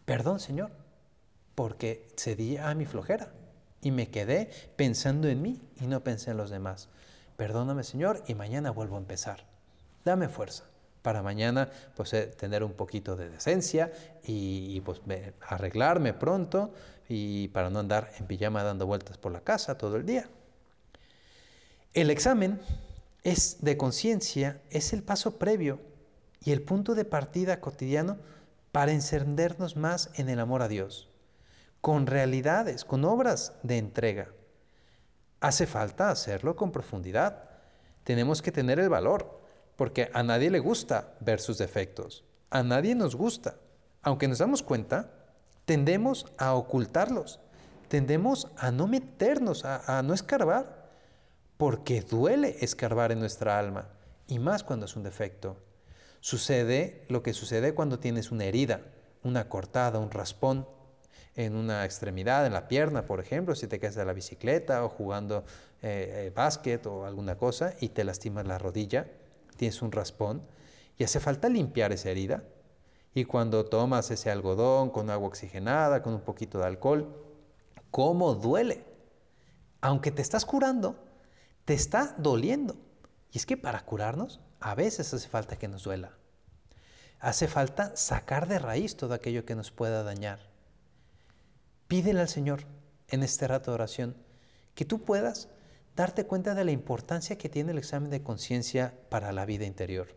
Perdón, 0.04 0.40
Señor, 0.40 0.70
porque 1.54 2.08
cedí 2.16 2.56
a 2.56 2.74
mi 2.74 2.84
flojera 2.84 3.32
y 3.80 3.90
me 3.90 4.10
quedé 4.10 4.50
pensando 4.76 5.28
en 5.28 5.42
mí 5.42 5.60
y 5.80 5.86
no 5.86 6.04
pensé 6.04 6.30
en 6.30 6.36
los 6.36 6.50
demás. 6.50 6.88
Perdóname, 7.36 7.82
Señor, 7.82 8.22
y 8.26 8.34
mañana 8.34 8.70
vuelvo 8.70 8.96
a 8.96 9.00
empezar. 9.00 9.44
Dame 10.04 10.28
fuerza 10.28 10.64
para 11.06 11.22
mañana 11.22 11.70
pues 11.94 12.12
eh, 12.14 12.26
tener 12.26 12.64
un 12.64 12.72
poquito 12.72 13.14
de 13.14 13.28
decencia 13.30 13.92
y, 14.24 14.80
pues 14.80 15.00
arreglarme 15.40 16.12
pronto 16.14 16.74
y 17.08 17.46
para 17.48 17.70
no 17.70 17.78
andar 17.78 18.10
en 18.18 18.26
pijama 18.26 18.64
dando 18.64 18.86
vueltas 18.86 19.16
por 19.16 19.30
la 19.30 19.40
casa 19.40 19.78
todo 19.78 19.94
el 19.94 20.04
día. 20.04 20.28
El 21.94 22.10
examen 22.10 22.58
es 23.22 23.58
de 23.60 23.76
conciencia, 23.76 24.60
es 24.70 24.92
el 24.92 25.04
paso 25.04 25.38
previo 25.38 25.78
y 26.40 26.50
el 26.50 26.62
punto 26.62 26.96
de 26.96 27.04
partida 27.04 27.60
cotidiano 27.60 28.16
para 28.72 28.90
encendernos 28.90 29.76
más 29.76 30.10
en 30.16 30.28
el 30.28 30.40
amor 30.40 30.60
a 30.62 30.66
Dios 30.66 31.08
con 31.80 32.08
realidades, 32.08 32.84
con 32.84 33.04
obras 33.04 33.52
de 33.62 33.78
entrega. 33.78 34.26
Hace 35.38 35.68
falta 35.68 36.10
hacerlo 36.10 36.56
con 36.56 36.72
profundidad. 36.72 37.44
Tenemos 38.02 38.42
que 38.42 38.50
tener 38.50 38.80
el 38.80 38.88
valor, 38.88 39.35
porque 39.76 40.10
a 40.12 40.22
nadie 40.22 40.50
le 40.50 40.58
gusta 40.58 41.14
ver 41.20 41.40
sus 41.40 41.58
defectos. 41.58 42.24
A 42.50 42.62
nadie 42.62 42.94
nos 42.94 43.14
gusta. 43.14 43.56
Aunque 44.02 44.28
nos 44.28 44.38
damos 44.38 44.62
cuenta, 44.62 45.10
tendemos 45.64 46.26
a 46.38 46.54
ocultarlos. 46.54 47.40
Tendemos 47.88 48.48
a 48.56 48.70
no 48.70 48.88
meternos, 48.88 49.64
a, 49.64 50.02
no 50.02 50.12
escarbar, 50.14 50.90
porque 51.56 52.00
duele 52.00 52.56
escarbar 52.60 53.12
en 53.12 53.20
nuestra 53.20 53.58
alma, 53.58 53.88
y 54.26 54.38
más 54.40 54.64
cuando 54.64 54.86
es 54.86 54.96
un 54.96 55.04
defecto. 55.04 55.56
Sucede 56.20 57.04
lo 57.08 57.22
que 57.22 57.32
sucede 57.32 57.74
cuando 57.74 58.00
tienes 58.00 58.32
una 58.32 58.44
herida, 58.44 58.80
una 59.22 59.48
cortada, 59.48 60.00
un 60.00 60.10
raspón 60.10 60.66
en 61.36 61.54
una 61.54 61.84
extremidad, 61.84 62.46
en 62.46 62.54
la 62.54 62.66
pierna, 62.66 63.06
por 63.06 63.20
ejemplo, 63.20 63.54
si 63.54 63.68
te 63.68 63.78
caes 63.78 63.94
de 63.94 64.04
la 64.04 64.12
bicicleta 64.14 64.84
o 64.84 64.88
jugando 64.88 65.44
eh, 65.82 66.26
eh, 66.26 66.32
básquet 66.34 66.84
o 66.86 67.04
alguna 67.04 67.36
cosa 67.36 67.74
y 67.80 67.90
te 67.90 68.02
lastimas 68.04 68.46
la 68.46 68.58
rodilla, 68.58 69.06
tienes 69.56 69.82
un 69.82 69.92
raspón 69.92 70.42
y 70.98 71.04
hace 71.04 71.20
falta 71.20 71.48
limpiar 71.48 71.92
esa 71.92 72.10
herida. 72.10 72.44
Y 73.14 73.24
cuando 73.24 73.64
tomas 73.64 74.10
ese 74.10 74.30
algodón 74.30 74.90
con 74.90 75.10
agua 75.10 75.28
oxigenada, 75.28 76.02
con 76.02 76.14
un 76.14 76.20
poquito 76.20 76.58
de 76.58 76.66
alcohol, 76.66 77.16
¿cómo 77.90 78.34
duele? 78.34 78.84
Aunque 79.80 80.10
te 80.10 80.22
estás 80.22 80.44
curando, 80.44 80.96
te 81.64 81.74
está 81.74 82.14
doliendo. 82.18 82.76
Y 83.32 83.38
es 83.38 83.46
que 83.46 83.56
para 83.56 83.84
curarnos, 83.84 84.40
a 84.60 84.74
veces 84.74 85.12
hace 85.14 85.28
falta 85.28 85.56
que 85.56 85.68
nos 85.68 85.84
duela. 85.84 86.12
Hace 87.18 87.48
falta 87.48 87.96
sacar 87.96 88.48
de 88.48 88.58
raíz 88.58 88.96
todo 88.96 89.14
aquello 89.14 89.44
que 89.44 89.54
nos 89.54 89.70
pueda 89.70 90.02
dañar. 90.02 90.38
Pídele 91.88 92.20
al 92.20 92.28
Señor 92.28 92.64
en 93.08 93.22
este 93.22 93.48
rato 93.48 93.70
de 93.70 93.76
oración 93.76 94.16
que 94.74 94.84
tú 94.84 95.02
puedas 95.02 95.48
darte 95.96 96.26
cuenta 96.26 96.54
de 96.54 96.64
la 96.64 96.72
importancia 96.72 97.38
que 97.38 97.48
tiene 97.48 97.72
el 97.72 97.78
examen 97.78 98.10
de 98.10 98.22
conciencia 98.22 98.94
para 99.08 99.32
la 99.32 99.46
vida 99.46 99.64
interior. 99.64 100.14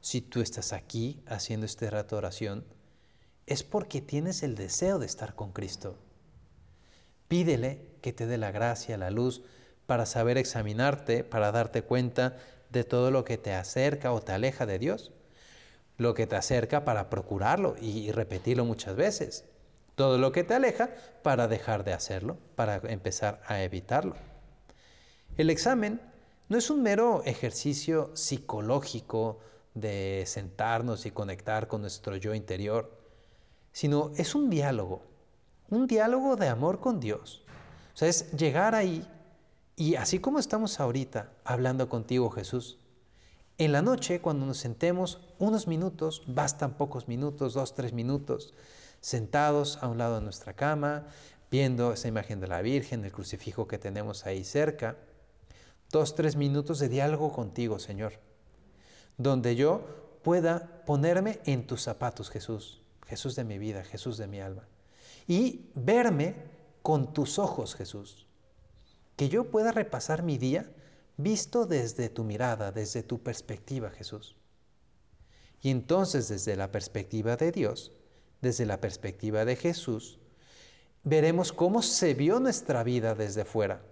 Si 0.00 0.20
tú 0.20 0.42
estás 0.42 0.72
aquí 0.72 1.22
haciendo 1.26 1.64
este 1.66 1.88
rato 1.88 2.14
de 2.14 2.18
oración, 2.18 2.64
es 3.46 3.62
porque 3.62 4.02
tienes 4.02 4.42
el 4.42 4.54
deseo 4.54 4.98
de 4.98 5.06
estar 5.06 5.34
con 5.34 5.52
Cristo. 5.52 5.98
Pídele 7.26 7.88
que 8.02 8.12
te 8.12 8.26
dé 8.26 8.36
la 8.36 8.50
gracia, 8.50 8.98
la 8.98 9.10
luz, 9.10 9.42
para 9.86 10.04
saber 10.04 10.36
examinarte, 10.36 11.24
para 11.24 11.50
darte 11.50 11.82
cuenta 11.82 12.36
de 12.70 12.84
todo 12.84 13.10
lo 13.10 13.24
que 13.24 13.38
te 13.38 13.54
acerca 13.54 14.12
o 14.12 14.20
te 14.20 14.32
aleja 14.32 14.66
de 14.66 14.78
Dios. 14.78 15.10
Lo 15.96 16.14
que 16.14 16.26
te 16.26 16.36
acerca 16.36 16.84
para 16.84 17.08
procurarlo 17.08 17.76
y 17.80 18.12
repetirlo 18.12 18.64
muchas 18.64 18.94
veces 18.94 19.44
todo 19.94 20.18
lo 20.18 20.32
que 20.32 20.44
te 20.44 20.54
aleja 20.54 20.90
para 21.22 21.48
dejar 21.48 21.84
de 21.84 21.92
hacerlo, 21.92 22.38
para 22.56 22.76
empezar 22.76 23.40
a 23.46 23.62
evitarlo. 23.62 24.16
El 25.38 25.48
examen 25.48 25.98
no 26.50 26.58
es 26.58 26.68
un 26.68 26.82
mero 26.82 27.22
ejercicio 27.24 28.10
psicológico 28.14 29.38
de 29.72 30.24
sentarnos 30.26 31.06
y 31.06 31.10
conectar 31.10 31.68
con 31.68 31.80
nuestro 31.80 32.16
yo 32.16 32.34
interior, 32.34 33.00
sino 33.72 34.12
es 34.16 34.34
un 34.34 34.50
diálogo, 34.50 35.00
un 35.70 35.86
diálogo 35.86 36.36
de 36.36 36.48
amor 36.48 36.80
con 36.80 37.00
Dios. 37.00 37.42
O 37.94 37.96
sea, 37.96 38.08
es 38.08 38.30
llegar 38.32 38.74
ahí 38.74 39.08
y 39.74 39.94
así 39.94 40.18
como 40.18 40.38
estamos 40.38 40.78
ahorita 40.80 41.32
hablando 41.44 41.88
contigo 41.88 42.30
Jesús, 42.30 42.78
en 43.56 43.72
la 43.72 43.80
noche 43.80 44.20
cuando 44.20 44.44
nos 44.44 44.58
sentemos 44.58 45.20
unos 45.38 45.66
minutos, 45.66 46.24
bastan 46.26 46.76
pocos 46.76 47.08
minutos, 47.08 47.54
dos, 47.54 47.74
tres 47.74 47.94
minutos, 47.94 48.52
sentados 49.00 49.78
a 49.80 49.88
un 49.88 49.96
lado 49.96 50.16
de 50.16 50.24
nuestra 50.24 50.52
cama, 50.52 51.06
viendo 51.50 51.94
esa 51.94 52.08
imagen 52.08 52.38
de 52.38 52.48
la 52.48 52.60
Virgen, 52.60 53.02
el 53.06 53.12
crucifijo 53.12 53.66
que 53.66 53.78
tenemos 53.78 54.26
ahí 54.26 54.44
cerca. 54.44 54.98
Dos, 55.92 56.14
tres 56.14 56.36
minutos 56.36 56.78
de 56.78 56.88
diálogo 56.88 57.32
contigo, 57.32 57.78
Señor, 57.78 58.14
donde 59.18 59.56
yo 59.56 59.82
pueda 60.22 60.82
ponerme 60.86 61.40
en 61.44 61.66
tus 61.66 61.82
zapatos, 61.82 62.30
Jesús, 62.30 62.80
Jesús 63.06 63.36
de 63.36 63.44
mi 63.44 63.58
vida, 63.58 63.84
Jesús 63.84 64.16
de 64.16 64.26
mi 64.26 64.40
alma, 64.40 64.66
y 65.28 65.70
verme 65.74 66.34
con 66.80 67.12
tus 67.12 67.38
ojos, 67.38 67.74
Jesús. 67.74 68.26
Que 69.16 69.28
yo 69.28 69.50
pueda 69.50 69.70
repasar 69.70 70.22
mi 70.22 70.38
día 70.38 70.72
visto 71.18 71.66
desde 71.66 72.08
tu 72.08 72.24
mirada, 72.24 72.72
desde 72.72 73.02
tu 73.02 73.22
perspectiva, 73.22 73.90
Jesús. 73.90 74.34
Y 75.60 75.68
entonces 75.68 76.26
desde 76.28 76.56
la 76.56 76.72
perspectiva 76.72 77.36
de 77.36 77.52
Dios, 77.52 77.92
desde 78.40 78.64
la 78.64 78.80
perspectiva 78.80 79.44
de 79.44 79.56
Jesús, 79.56 80.18
veremos 81.04 81.52
cómo 81.52 81.82
se 81.82 82.14
vio 82.14 82.40
nuestra 82.40 82.82
vida 82.82 83.14
desde 83.14 83.44
fuera. 83.44 83.82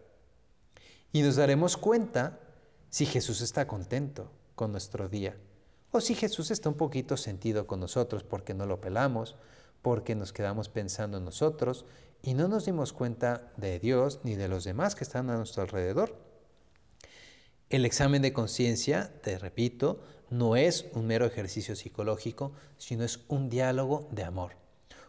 Y 1.13 1.23
nos 1.23 1.37
daremos 1.37 1.77
cuenta 1.77 2.39
si 2.89 3.07
Jesús 3.07 3.41
está 3.41 3.67
contento 3.67 4.31
con 4.55 4.73
nuestro 4.73 5.09
día 5.09 5.37
o 5.93 6.01
si 6.01 6.15
Jesús 6.15 6.51
está 6.51 6.69
un 6.69 6.77
poquito 6.77 7.17
sentido 7.17 7.67
con 7.67 7.81
nosotros 7.81 8.23
porque 8.23 8.55
no 8.55 8.67
lo 8.67 8.81
pelamos, 8.81 9.37
porque 9.83 10.15
nos 10.15 10.33
quedamos 10.33 10.69
pensando 10.69 11.19
en 11.19 11.25
nosotros 11.25 11.85
y 12.23 12.35
no 12.35 12.49
nos 12.49 12.67
dimos 12.67 12.93
cuenta 12.93 13.53
de 13.57 13.79
Dios 13.79 14.21
ni 14.23 14.35
de 14.37 14.49
los 14.49 14.65
demás 14.65 14.95
que 14.95 15.05
están 15.05 15.31
a 15.31 15.37
nuestro 15.37 15.63
alrededor. 15.63 16.17
El 17.71 17.85
examen 17.85 18.23
de 18.23 18.33
conciencia, 18.33 19.13
te 19.23 19.39
repito, 19.39 20.01
no 20.29 20.57
es 20.57 20.87
un 20.93 21.07
mero 21.07 21.25
ejercicio 21.25 21.77
psicológico, 21.77 22.53
sino 22.79 23.05
es 23.05 23.21
un 23.29 23.49
diálogo 23.49 24.09
de 24.11 24.25
amor, 24.25 24.53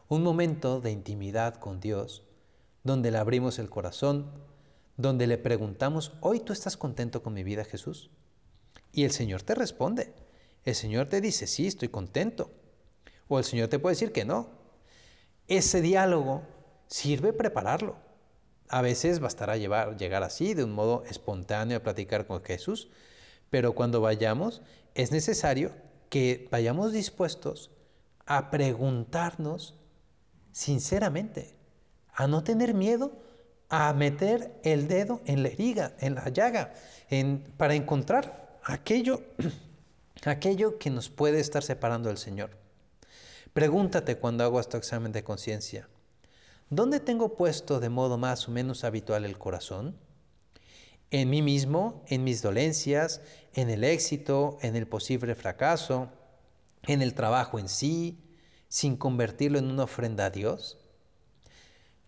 un 0.07 0.23
momento 0.23 0.79
de 0.79 0.91
intimidad 0.91 1.55
con 1.55 1.79
Dios, 1.79 2.23
donde 2.83 3.11
le 3.11 3.17
abrimos 3.17 3.59
el 3.59 3.69
corazón, 3.69 4.31
donde 5.01 5.27
le 5.27 5.37
preguntamos, 5.37 6.13
¿hoy 6.21 6.39
tú 6.39 6.53
estás 6.53 6.77
contento 6.77 7.23
con 7.23 7.33
mi 7.33 7.43
vida, 7.43 7.65
Jesús? 7.65 8.11
Y 8.91 9.03
el 9.03 9.11
Señor 9.11 9.43
te 9.43 9.55
responde. 9.55 10.13
El 10.63 10.75
Señor 10.75 11.07
te 11.07 11.21
dice, 11.21 11.47
sí, 11.47 11.67
estoy 11.67 11.89
contento. 11.89 12.51
O 13.27 13.39
el 13.39 13.45
Señor 13.45 13.69
te 13.69 13.79
puede 13.79 13.95
decir 13.95 14.11
que 14.11 14.25
no. 14.25 14.49
Ese 15.47 15.81
diálogo 15.81 16.43
sirve 16.87 17.33
prepararlo. 17.33 17.95
A 18.67 18.81
veces 18.81 19.19
bastará 19.19 19.57
llevar, 19.57 19.97
llegar 19.97 20.23
así, 20.23 20.53
de 20.53 20.63
un 20.63 20.71
modo 20.71 21.03
espontáneo, 21.09 21.77
a 21.77 21.83
platicar 21.83 22.25
con 22.25 22.41
Jesús, 22.43 22.89
pero 23.49 23.75
cuando 23.75 23.99
vayamos 23.99 24.61
es 24.95 25.11
necesario 25.11 25.73
que 26.09 26.47
vayamos 26.51 26.93
dispuestos 26.93 27.71
a 28.25 28.49
preguntarnos 28.49 29.75
sinceramente, 30.51 31.55
a 32.13 32.27
no 32.27 32.43
tener 32.43 32.73
miedo 32.73 33.21
a 33.71 33.93
meter 33.93 34.59
el 34.63 34.89
dedo 34.89 35.21
en 35.25 35.43
la 35.43 35.49
herida, 35.49 35.95
en 36.01 36.15
la 36.15 36.27
llaga, 36.27 36.73
para 37.55 37.73
encontrar 37.73 38.59
aquello, 38.65 39.23
aquello 40.25 40.77
que 40.77 40.89
nos 40.89 41.09
puede 41.09 41.39
estar 41.39 41.63
separando 41.63 42.09
del 42.09 42.17
Señor. 42.17 42.51
Pregúntate 43.53 44.17
cuando 44.17 44.43
hago 44.43 44.59
este 44.59 44.77
examen 44.77 45.13
de 45.13 45.23
conciencia, 45.23 45.87
¿dónde 46.69 46.99
tengo 46.99 47.35
puesto 47.35 47.79
de 47.79 47.87
modo 47.87 48.17
más 48.17 48.49
o 48.49 48.51
menos 48.51 48.83
habitual 48.83 49.23
el 49.23 49.37
corazón? 49.37 49.95
¿En 51.09 51.29
mí 51.29 51.41
mismo, 51.41 52.03
en 52.07 52.25
mis 52.25 52.41
dolencias, 52.41 53.21
en 53.53 53.69
el 53.69 53.85
éxito, 53.85 54.57
en 54.61 54.75
el 54.75 54.85
posible 54.85 55.33
fracaso, 55.33 56.09
en 56.87 57.01
el 57.01 57.13
trabajo 57.13 57.57
en 57.57 57.69
sí, 57.69 58.19
sin 58.67 58.97
convertirlo 58.97 59.59
en 59.59 59.71
una 59.71 59.85
ofrenda 59.85 60.25
a 60.25 60.29
Dios? 60.29 60.80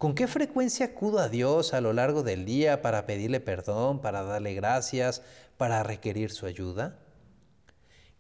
¿Con 0.04 0.16
qué 0.16 0.28
frecuencia 0.28 0.88
acudo 0.88 1.20
a 1.20 1.30
Dios 1.30 1.74
a 1.74 1.80
lo 1.80 1.94
largo 1.94 2.24
del 2.24 2.44
día 2.44 2.82
para 2.82 3.06
pedirle 3.06 3.40
perdón, 3.40 4.02
para 4.02 4.22
darle 4.22 4.54
gracias, 4.54 5.22
para 5.56 5.82
requerir 5.82 6.30
su 6.30 6.46
ayuda? 6.46 7.00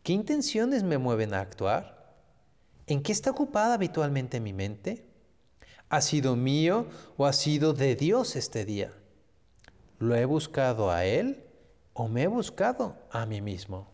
¿Qué 0.01 0.13
intenciones 0.13 0.83
me 0.83 0.97
mueven 0.97 1.33
a 1.33 1.41
actuar? 1.41 2.15
¿En 2.87 3.03
qué 3.03 3.11
está 3.11 3.31
ocupada 3.31 3.73
habitualmente 3.73 4.39
mi 4.39 4.53
mente? 4.53 5.05
¿Ha 5.89 5.99
sido 5.99 6.37
mío 6.37 6.87
o 7.17 7.25
ha 7.25 7.33
sido 7.33 7.73
de 7.73 7.97
Dios 7.97 8.37
este 8.37 8.63
día? 8.63 8.93
¿Lo 9.99 10.15
he 10.15 10.23
buscado 10.23 10.89
a 10.89 11.03
Él 11.03 11.43
o 11.91 12.07
me 12.07 12.23
he 12.23 12.27
buscado 12.27 12.95
a 13.11 13.25
mí 13.25 13.41
mismo? 13.41 13.91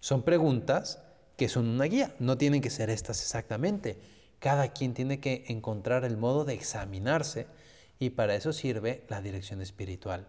Son 0.00 0.22
preguntas 0.22 1.02
que 1.38 1.48
son 1.48 1.66
una 1.66 1.86
guía, 1.86 2.14
no 2.18 2.36
tienen 2.36 2.60
que 2.60 2.68
ser 2.68 2.90
estas 2.90 3.22
exactamente 3.22 3.98
cada 4.44 4.74
quien 4.74 4.92
tiene 4.92 5.20
que 5.20 5.46
encontrar 5.48 6.04
el 6.04 6.18
modo 6.18 6.44
de 6.44 6.52
examinarse 6.52 7.46
y 7.98 8.10
para 8.10 8.34
eso 8.34 8.52
sirve 8.52 9.02
la 9.08 9.22
dirección 9.22 9.62
espiritual. 9.62 10.28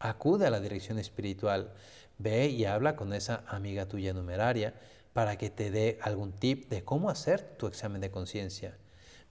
Acude 0.00 0.48
a 0.48 0.50
la 0.50 0.58
dirección 0.58 0.98
espiritual, 0.98 1.72
ve 2.18 2.48
y 2.48 2.64
habla 2.64 2.96
con 2.96 3.12
esa 3.12 3.44
amiga 3.46 3.86
tuya 3.86 4.12
numeraria 4.12 4.74
para 5.12 5.38
que 5.38 5.50
te 5.50 5.70
dé 5.70 6.00
algún 6.02 6.32
tip 6.32 6.68
de 6.68 6.82
cómo 6.82 7.10
hacer 7.10 7.54
tu 7.58 7.68
examen 7.68 8.00
de 8.00 8.10
conciencia. 8.10 8.76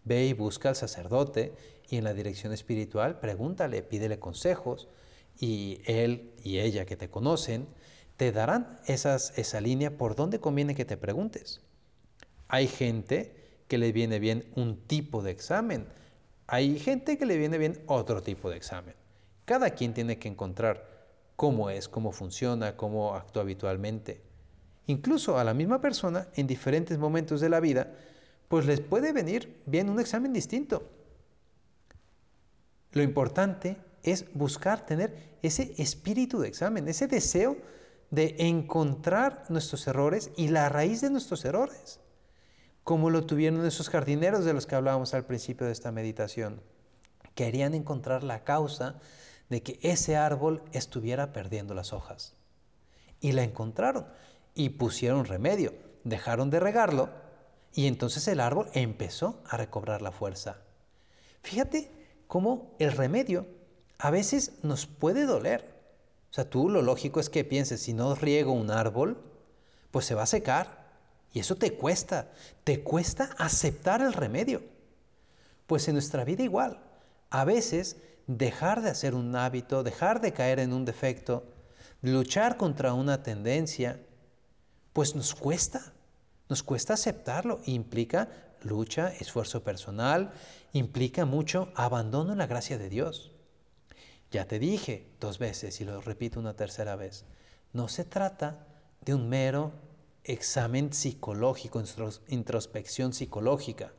Ve 0.06 0.26
y 0.28 0.32
busca 0.32 0.70
al 0.70 0.78
sacerdote 0.78 1.54
y 1.90 1.98
en 1.98 2.06
la 2.06 2.14
dirección 2.14 2.54
espiritual 2.54 3.20
pregúntale, 3.20 3.84
pídele 3.84 4.20
consejos 4.20 4.88
y 5.38 5.82
él 5.86 6.32
y 6.46 6.60
ella 6.60 6.86
que 6.86 6.96
te 6.96 7.10
conocen 7.10 7.68
te 8.16 8.32
darán 8.32 8.80
esas, 8.86 9.38
esa 9.38 9.60
línea 9.60 9.98
por 9.98 10.16
donde 10.16 10.40
conviene 10.40 10.76
que 10.76 10.86
te 10.86 10.96
preguntes. 10.96 11.60
Hay 12.48 12.70
gente 12.70 13.37
que 13.68 13.78
le 13.78 13.92
viene 13.92 14.20
bien 14.20 14.46
un 14.56 14.78
tipo 14.88 15.22
de 15.22 15.32
examen. 15.32 15.88
Hay 16.48 16.80
gente 16.80 17.18
que 17.18 17.26
le 17.26 17.38
viene 17.38 17.58
bien 17.58 17.82
otro 17.88 18.22
tipo 18.22 18.50
de 18.50 18.58
examen. 18.58 18.96
Cada 19.46 19.72
quien 19.72 19.94
tiene 19.94 20.18
que 20.18 20.30
encontrar 20.30 20.88
cómo 21.36 21.70
es, 21.70 21.88
cómo 21.88 22.12
funciona, 22.12 22.78
cómo 22.78 23.16
actúa 23.16 23.44
habitualmente. 23.44 24.22
Incluso 24.88 25.38
a 25.38 25.44
la 25.44 25.54
misma 25.54 25.82
persona, 25.82 26.28
en 26.36 26.48
diferentes 26.48 26.98
momentos 26.98 27.42
de 27.42 27.50
la 27.50 27.60
vida, 27.60 27.94
pues 28.48 28.66
les 28.66 28.80
puede 28.80 29.12
venir 29.12 29.62
bien 29.66 29.90
un 29.90 30.00
examen 30.00 30.32
distinto. 30.32 30.90
Lo 32.94 33.04
importante 33.04 33.78
es 34.04 34.26
buscar 34.34 34.86
tener 34.86 35.38
ese 35.42 35.74
espíritu 35.78 36.40
de 36.40 36.48
examen, 36.48 36.88
ese 36.88 37.08
deseo 37.08 37.58
de 38.10 38.36
encontrar 38.40 39.44
nuestros 39.50 39.86
errores 39.88 40.32
y 40.38 40.48
la 40.48 40.70
raíz 40.70 41.02
de 41.02 41.10
nuestros 41.10 41.44
errores 41.44 42.00
como 42.88 43.10
lo 43.10 43.26
tuvieron 43.26 43.66
esos 43.66 43.90
jardineros 43.90 44.46
de 44.46 44.54
los 44.54 44.66
que 44.66 44.76
hablábamos 44.76 45.14
al 45.14 45.26
principio 45.26 45.68
de 45.68 45.74
esta 45.74 45.92
meditación. 45.92 46.62
Querían 47.36 47.74
encontrar 47.74 48.24
la 48.24 48.46
causa 48.46 48.96
de 49.50 49.62
que 49.62 49.78
ese 49.82 50.16
árbol 50.16 50.64
estuviera 50.72 51.34
perdiendo 51.34 51.74
las 51.74 51.92
hojas. 51.92 52.38
Y 53.20 53.34
la 53.34 53.44
encontraron 53.44 54.08
y 54.56 54.70
pusieron 54.70 55.26
remedio. 55.26 55.74
Dejaron 56.06 56.50
de 56.50 56.62
regarlo 56.62 57.10
y 57.74 57.88
entonces 57.88 58.26
el 58.30 58.40
árbol 58.40 58.70
empezó 58.72 59.44
a 59.50 59.58
recobrar 59.58 60.02
la 60.02 60.14
fuerza. 60.14 60.62
Fíjate 61.42 61.92
cómo 62.28 62.74
el 62.80 62.94
remedio 62.94 63.48
a 63.98 64.12
veces 64.12 64.64
nos 64.64 64.86
puede 64.86 65.26
doler. 65.26 65.76
O 66.32 66.34
sea, 66.34 66.50
tú 66.50 66.70
lo 66.70 66.82
lógico 66.82 67.20
es 67.20 67.30
que 67.30 67.44
pienses, 67.44 67.82
si 67.82 67.92
no 67.92 68.16
riego 68.16 68.54
un 68.54 68.72
árbol, 68.72 69.22
pues 69.92 70.06
se 70.06 70.16
va 70.16 70.24
a 70.24 70.26
secar. 70.26 70.77
Y 71.34 71.40
eso 71.40 71.56
te 71.56 71.74
cuesta, 71.74 72.32
te 72.64 72.84
cuesta 72.84 73.30
aceptar 73.38 74.02
el 74.02 74.14
remedio. 74.14 74.64
Pues 75.68 75.88
en 75.88 75.96
nuestra 75.96 76.24
vida 76.24 76.44
igual, 76.44 76.80
a 77.30 77.46
veces 77.46 77.98
dejar 78.28 78.82
de 78.82 78.90
hacer 78.90 79.14
un 79.16 79.36
hábito, 79.36 79.84
dejar 79.84 80.22
de 80.22 80.34
caer 80.34 80.60
en 80.60 80.74
un 80.74 80.86
defecto, 80.86 81.44
luchar 82.02 82.58
contra 82.58 82.94
una 82.94 83.24
tendencia, 83.24 84.00
pues 84.94 85.16
nos 85.16 85.36
cuesta, 85.36 85.94
nos 86.50 86.64
cuesta 86.64 86.94
aceptarlo. 86.94 87.60
Implica 87.66 88.30
lucha, 88.64 89.10
esfuerzo 89.10 89.64
personal, 89.64 90.32
implica 90.74 91.26
mucho 91.26 91.72
abandono 91.76 92.32
en 92.32 92.40
la 92.40 92.48
gracia 92.48 92.78
de 92.78 92.90
Dios. 92.90 93.32
Ya 94.32 94.46
te 94.46 94.60
dije 94.60 95.08
dos 95.20 95.40
veces 95.40 95.80
y 95.82 95.86
lo 95.86 96.02
repito 96.02 96.40
una 96.40 96.56
tercera 96.56 96.96
vez, 96.96 97.26
no 97.74 97.88
se 97.88 98.04
trata 98.04 98.68
de 99.02 99.14
un 99.14 99.30
mero 99.30 99.72
examen 100.28 100.92
psicológico, 100.92 101.82
introspección 102.28 103.14
psicológica, 103.14 103.94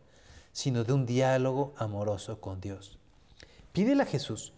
sino 0.53 0.85
de 0.85 0.93
un 0.93 1.07
diálogo 1.07 1.73
amoroso 1.77 2.41
con 2.41 2.61
Dios. 2.61 2.99
Pídele 3.73 4.03
a 4.03 4.07
Jesús 4.07 4.53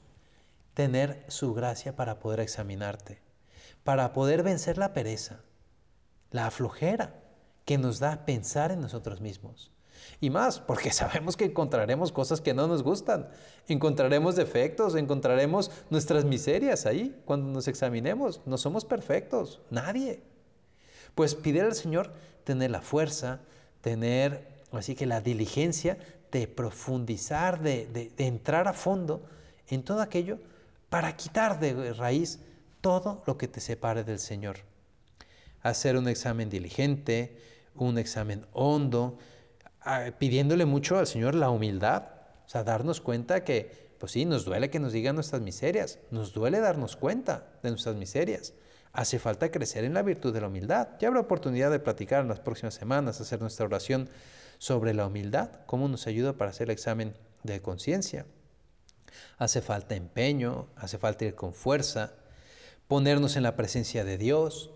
tener 0.75 1.25
su 1.29 1.55
gracia 1.55 1.95
para 1.95 2.19
poder 2.19 2.41
examinarte, 2.41 3.23
para 3.85 4.13
poder 4.13 4.43
vencer 4.43 4.79
la 4.79 4.93
pereza, 4.93 5.43
la 6.31 6.51
flojera 6.51 7.23
que 7.65 7.79
nos 7.79 8.01
da 8.01 8.25
pensar 8.25 8.73
en 8.73 8.81
nosotros 8.81 9.21
mismos. 9.21 9.71
Y 10.21 10.31
más, 10.31 10.59
porque 10.59 10.91
sabemos 10.93 11.37
que 11.37 11.45
encontraremos 11.45 12.11
cosas 12.11 12.41
que 12.41 12.55
no 12.55 12.67
nos 12.67 12.83
gustan, 12.83 13.29
encontraremos 13.69 14.35
defectos, 14.35 14.97
encontraremos 14.97 15.71
nuestras 15.91 16.25
miserias 16.25 16.87
ahí 16.87 17.21
cuando 17.27 17.53
nos 17.53 17.69
examinemos. 17.69 18.41
No 18.45 18.59
somos 18.59 18.85
perfectos, 18.85 19.61
nadie. 19.71 20.23
Pues 21.15 21.35
pide 21.35 21.61
al 21.61 21.75
Señor 21.75 22.13
tener 22.45 22.71
la 22.71 22.81
fuerza, 22.81 23.41
tener 23.81 24.49
así 24.73 24.95
que 24.95 25.07
la 25.07 25.21
diligencia 25.21 25.99
de 26.31 26.47
profundizar, 26.47 27.61
de, 27.61 27.87
de 27.87 28.27
entrar 28.27 28.69
a 28.69 28.73
fondo 28.73 29.23
en 29.69 29.83
todo 29.83 30.01
aquello 30.01 30.39
para 30.89 31.17
quitar 31.17 31.61
de 31.61 31.93
raíz 31.93 32.41
todo 32.81 33.23
lo 33.27 33.39
que 33.39 33.49
te 33.49 33.61
separe 33.61 34.05
del 34.05 34.19
Señor. 34.19 34.59
Hacer 35.63 35.97
un 35.97 36.09
examen 36.09 36.51
diligente, 36.51 37.37
un 37.75 37.99
examen 37.99 38.47
hondo, 38.53 39.19
ah, 39.83 40.11
pidiéndole 40.19 40.65
mucho 40.65 40.99
al 40.99 41.07
Señor 41.07 41.35
la 41.35 41.51
humildad, 41.51 42.05
o 42.47 42.49
sea, 42.49 42.65
darnos 42.65 43.01
cuenta 43.01 43.45
que, 43.45 43.91
pues 43.99 44.13
sí, 44.13 44.25
nos 44.25 44.45
duele 44.45 44.71
que 44.71 44.81
nos 44.81 44.93
digan 44.93 45.15
nuestras 45.15 45.43
miserias, 45.43 45.99
nos 46.11 46.33
duele 46.33 46.61
darnos 46.61 46.97
cuenta 46.97 47.47
de 47.63 47.71
nuestras 47.71 47.97
miserias, 47.97 48.55
Hace 48.93 49.19
falta 49.19 49.51
crecer 49.51 49.85
en 49.85 49.95
la 49.95 50.03
virtud 50.03 50.33
de 50.33 50.41
la 50.41 50.49
humildad. 50.49 50.89
Ya 50.99 51.09
habrá 51.09 51.21
oportunidad 51.21 51.71
de 51.71 51.79
platicar 51.79 52.23
en 52.23 52.29
las 52.29 52.41
próximas 52.41 52.75
semanas, 52.75 53.21
hacer 53.21 53.41
nuestra 53.41 53.67
oración 53.67 54.09
sobre 54.59 54.95
la 54.95 55.07
humildad, 55.07 55.51
cómo 55.67 55.89
nos 55.89 56.07
ayuda 56.07 56.33
para 56.33 56.51
hacer 56.51 56.69
el 56.69 56.73
examen 56.73 57.15
de 57.45 57.63
conciencia. 57.63 58.27
Hace 59.39 59.63
falta 59.63 59.95
empeño, 59.95 60.69
hace 60.77 60.99
falta 60.99 61.25
ir 61.25 61.35
con 61.35 61.55
fuerza, 61.55 62.13
ponernos 62.89 63.37
en 63.37 63.45
la 63.45 63.57
presencia 63.57 64.05
de 64.05 64.19
Dios. 64.19 64.71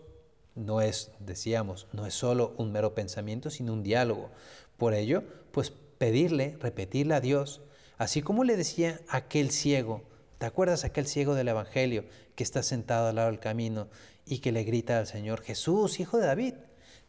No 0.54 0.80
es, 0.80 1.10
decíamos, 1.18 1.88
no 1.92 2.06
es 2.06 2.14
solo 2.14 2.54
un 2.56 2.70
mero 2.70 2.94
pensamiento, 2.94 3.50
sino 3.50 3.72
un 3.72 3.82
diálogo. 3.82 4.30
Por 4.76 4.94
ello, 4.94 5.24
pues 5.50 5.72
pedirle, 5.98 6.56
repetirle 6.60 7.14
a 7.14 7.20
Dios, 7.20 7.62
así 7.98 8.22
como 8.22 8.44
le 8.44 8.56
decía 8.56 9.00
aquel 9.08 9.50
ciego, 9.50 10.02
¿Te 10.44 10.48
acuerdas 10.48 10.84
aquel 10.84 11.06
ciego 11.06 11.34
del 11.34 11.48
Evangelio 11.48 12.04
que 12.36 12.44
está 12.44 12.62
sentado 12.62 13.08
al 13.08 13.14
lado 13.14 13.30
del 13.30 13.40
camino 13.40 13.88
y 14.26 14.40
que 14.40 14.52
le 14.52 14.62
grita 14.62 14.98
al 14.98 15.06
Señor, 15.06 15.40
Jesús, 15.40 16.00
hijo 16.00 16.18
de 16.18 16.26
David? 16.26 16.54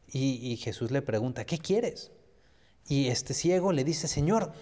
Y, 0.08 0.56
Jesús 0.56 0.90
le 0.90 1.02
pregunta, 1.02 1.44
¿qué 1.44 1.58
quieres? 1.58 2.14
Y 2.88 3.10
este 3.10 3.34
ciego 3.34 3.74
le 3.74 3.84
dice, 3.84 4.08
Señor, 4.08 4.54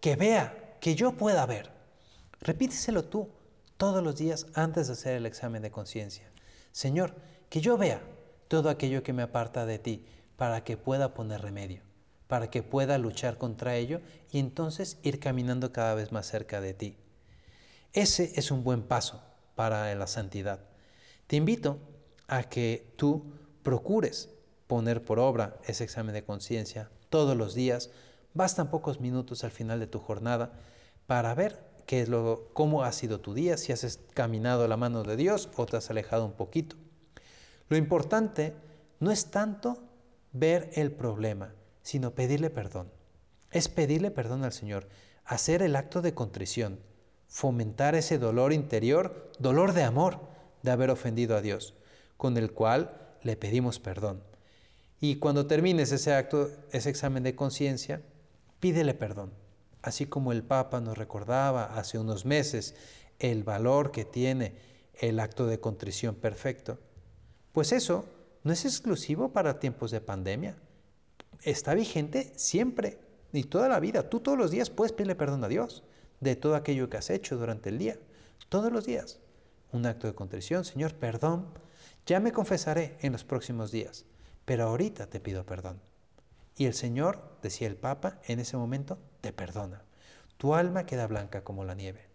que 0.00 0.16
vea, 0.16 0.76
que 0.80 0.96
yo 0.96 1.12
pueda 1.12 1.46
ver. 1.46 1.70
Repíteselo 2.40 3.04
tú 3.04 3.28
todos 3.76 4.02
los 4.02 4.16
días 4.16 4.48
antes 4.54 4.88
de 4.88 4.94
hacer 4.94 5.14
el 5.14 5.26
examen 5.26 5.62
de 5.62 5.70
conciencia. 5.70 6.28
Señor, 6.72 7.14
que 7.48 7.60
yo 7.60 7.78
vea, 7.78 8.02
todo 8.48 8.70
aquello 8.70 9.04
que 9.04 9.12
me 9.12 9.22
aparta 9.22 9.66
de 9.66 9.78
ti, 9.78 10.04
para 10.36 10.64
que 10.64 10.76
pueda 10.76 11.14
poner 11.14 11.42
remedio, 11.42 11.82
para 12.26 12.50
que 12.50 12.64
pueda 12.64 12.98
luchar 12.98 13.38
contra 13.38 13.76
ello 13.76 14.00
y 14.32 14.40
entonces 14.40 14.98
ir 15.04 15.20
caminando 15.20 15.72
cada 15.72 15.94
vez 15.94 16.10
más 16.10 16.26
cerca 16.26 16.60
de 16.60 16.74
ti. 16.74 16.96
Ese 17.92 18.32
es 18.36 18.50
un 18.50 18.64
buen 18.64 18.82
paso 18.82 19.22
para 19.54 19.94
la 19.94 20.06
santidad. 20.06 20.60
Te 21.26 21.36
invito 21.36 21.78
a 22.28 22.44
que 22.44 22.92
tú 22.96 23.32
procures 23.62 24.28
poner 24.66 25.04
por 25.04 25.18
obra 25.18 25.56
ese 25.64 25.84
examen 25.84 26.14
de 26.14 26.24
conciencia 26.24 26.90
todos 27.08 27.36
los 27.36 27.54
días. 27.54 27.90
Bastan 28.34 28.70
pocos 28.70 29.00
minutos 29.00 29.44
al 29.44 29.50
final 29.50 29.80
de 29.80 29.86
tu 29.86 29.98
jornada 29.98 30.52
para 31.06 31.34
ver 31.34 31.64
qué 31.86 32.02
es 32.02 32.08
lo, 32.08 32.50
cómo 32.52 32.82
ha 32.82 32.92
sido 32.92 33.20
tu 33.20 33.32
día, 33.32 33.56
si 33.56 33.72
has 33.72 34.00
caminado 34.12 34.64
a 34.64 34.68
la 34.68 34.76
mano 34.76 35.02
de 35.02 35.16
Dios 35.16 35.48
o 35.56 35.66
te 35.66 35.76
has 35.76 35.90
alejado 35.90 36.24
un 36.24 36.32
poquito. 36.32 36.76
Lo 37.68 37.76
importante 37.76 38.54
no 39.00 39.10
es 39.10 39.30
tanto 39.30 39.82
ver 40.32 40.70
el 40.74 40.92
problema, 40.92 41.54
sino 41.82 42.14
pedirle 42.14 42.50
perdón. 42.50 42.90
Es 43.50 43.68
pedirle 43.68 44.10
perdón 44.10 44.44
al 44.44 44.52
Señor, 44.52 44.88
hacer 45.24 45.62
el 45.62 45.76
acto 45.76 46.02
de 46.02 46.14
contrición, 46.14 46.80
fomentar 47.28 47.94
ese 47.94 48.18
dolor 48.18 48.52
interior, 48.52 49.30
dolor 49.38 49.72
de 49.72 49.82
amor 49.82 50.20
de 50.62 50.70
haber 50.70 50.90
ofendido 50.90 51.36
a 51.36 51.42
Dios, 51.42 51.74
con 52.16 52.36
el 52.36 52.52
cual 52.52 52.96
le 53.22 53.36
pedimos 53.36 53.78
perdón. 53.78 54.22
Y 55.00 55.16
cuando 55.16 55.46
termines 55.46 55.92
ese 55.92 56.14
acto, 56.14 56.50
ese 56.72 56.90
examen 56.90 57.22
de 57.22 57.34
conciencia, 57.34 58.02
pídele 58.60 58.94
perdón. 58.94 59.32
Así 59.82 60.06
como 60.06 60.32
el 60.32 60.42
Papa 60.42 60.80
nos 60.80 60.96
recordaba 60.96 61.76
hace 61.78 61.98
unos 61.98 62.24
meses 62.24 62.74
el 63.18 63.44
valor 63.44 63.92
que 63.92 64.04
tiene 64.04 64.54
el 64.94 65.20
acto 65.20 65.46
de 65.46 65.60
contrición 65.60 66.14
perfecto, 66.14 66.78
pues 67.52 67.72
eso 67.72 68.04
no 68.42 68.52
es 68.52 68.64
exclusivo 68.64 69.32
para 69.32 69.60
tiempos 69.60 69.90
de 69.90 70.00
pandemia. 70.00 70.56
Está 71.42 71.74
vigente 71.74 72.32
siempre 72.36 72.98
y 73.32 73.44
toda 73.44 73.68
la 73.68 73.80
vida. 73.80 74.08
Tú 74.08 74.20
todos 74.20 74.38
los 74.38 74.50
días 74.50 74.70
puedes 74.70 74.92
pedirle 74.92 75.14
perdón 75.14 75.44
a 75.44 75.48
Dios 75.48 75.82
de 76.20 76.36
todo 76.36 76.56
aquello 76.56 76.88
que 76.88 76.96
has 76.96 77.10
hecho 77.10 77.36
durante 77.36 77.68
el 77.68 77.78
día. 77.78 77.98
Todos 78.48 78.72
los 78.72 78.84
días. 78.84 79.18
Un 79.72 79.86
acto 79.86 80.06
de 80.06 80.14
contrición. 80.14 80.64
Señor, 80.64 80.94
perdón. 80.94 81.46
Ya 82.06 82.20
me 82.20 82.32
confesaré 82.32 82.96
en 83.00 83.12
los 83.12 83.24
próximos 83.24 83.70
días. 83.70 84.04
Pero 84.44 84.64
ahorita 84.64 85.06
te 85.06 85.20
pido 85.20 85.44
perdón. 85.44 85.80
Y 86.56 86.66
el 86.66 86.74
Señor, 86.74 87.20
decía 87.42 87.68
el 87.68 87.76
Papa, 87.76 88.20
en 88.26 88.40
ese 88.40 88.56
momento 88.56 88.98
te 89.20 89.32
perdona. 89.32 89.82
Tu 90.38 90.54
alma 90.54 90.86
queda 90.86 91.06
blanca 91.06 91.42
como 91.44 91.64
la 91.64 91.74
nieve. 91.74 92.06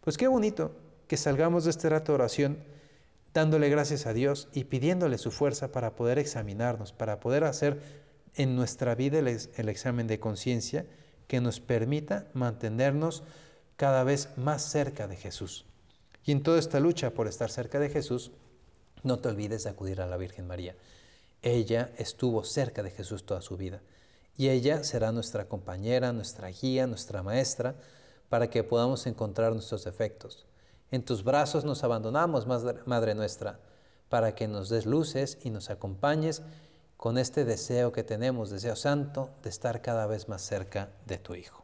Pues 0.00 0.16
qué 0.16 0.26
bonito 0.26 0.74
que 1.06 1.16
salgamos 1.16 1.64
de 1.64 1.70
este 1.70 1.88
rato 1.88 2.12
de 2.12 2.14
oración 2.14 2.64
dándole 3.34 3.68
gracias 3.68 4.06
a 4.06 4.12
Dios 4.12 4.48
y 4.52 4.64
pidiéndole 4.64 5.18
su 5.18 5.30
fuerza 5.30 5.72
para 5.72 5.94
poder 5.94 6.18
examinarnos, 6.18 6.92
para 6.92 7.20
poder 7.20 7.44
hacer 7.44 7.80
en 8.34 8.56
nuestra 8.56 8.94
vida 8.94 9.18
el, 9.18 9.68
examen 9.68 10.06
de 10.06 10.20
conciencia 10.20 10.86
que 11.32 11.40
nos 11.40 11.60
permita 11.60 12.26
mantenernos 12.34 13.22
cada 13.78 14.04
vez 14.04 14.28
más 14.36 14.60
cerca 14.60 15.08
de 15.08 15.16
Jesús. 15.16 15.64
Y 16.26 16.32
en 16.32 16.42
toda 16.42 16.58
esta 16.58 16.78
lucha 16.78 17.14
por 17.14 17.26
estar 17.26 17.50
cerca 17.50 17.78
de 17.78 17.88
Jesús, 17.88 18.32
no 19.02 19.18
te 19.18 19.30
olvides 19.30 19.64
de 19.64 19.70
acudir 19.70 20.02
a 20.02 20.06
la 20.06 20.18
Virgen 20.18 20.46
María. 20.46 20.76
Ella 21.40 21.90
estuvo 21.96 22.44
cerca 22.44 22.82
de 22.82 22.90
Jesús 22.90 23.24
toda 23.24 23.40
su 23.40 23.56
vida 23.56 23.80
y 24.36 24.50
ella 24.50 24.84
será 24.84 25.10
nuestra 25.10 25.48
compañera, 25.48 26.12
nuestra 26.12 26.48
guía, 26.48 26.86
nuestra 26.86 27.22
maestra, 27.22 27.76
para 28.28 28.50
que 28.50 28.62
podamos 28.62 29.06
encontrar 29.06 29.54
nuestros 29.54 29.86
efectos. 29.86 30.44
En 30.90 31.02
tus 31.02 31.24
brazos 31.24 31.64
nos 31.64 31.82
abandonamos, 31.82 32.46
Madre 32.46 33.14
nuestra, 33.14 33.58
para 34.10 34.34
que 34.34 34.48
nos 34.48 34.68
des 34.68 34.84
luces 34.84 35.38
y 35.42 35.48
nos 35.48 35.70
acompañes 35.70 36.42
con 37.02 37.18
este 37.18 37.44
deseo 37.44 37.90
que 37.90 38.04
tenemos, 38.04 38.48
deseo 38.48 38.76
santo, 38.76 39.28
de 39.42 39.50
estar 39.50 39.82
cada 39.82 40.06
vez 40.06 40.28
más 40.28 40.40
cerca 40.40 40.90
de 41.04 41.18
tu 41.18 41.34
Hijo. 41.34 41.61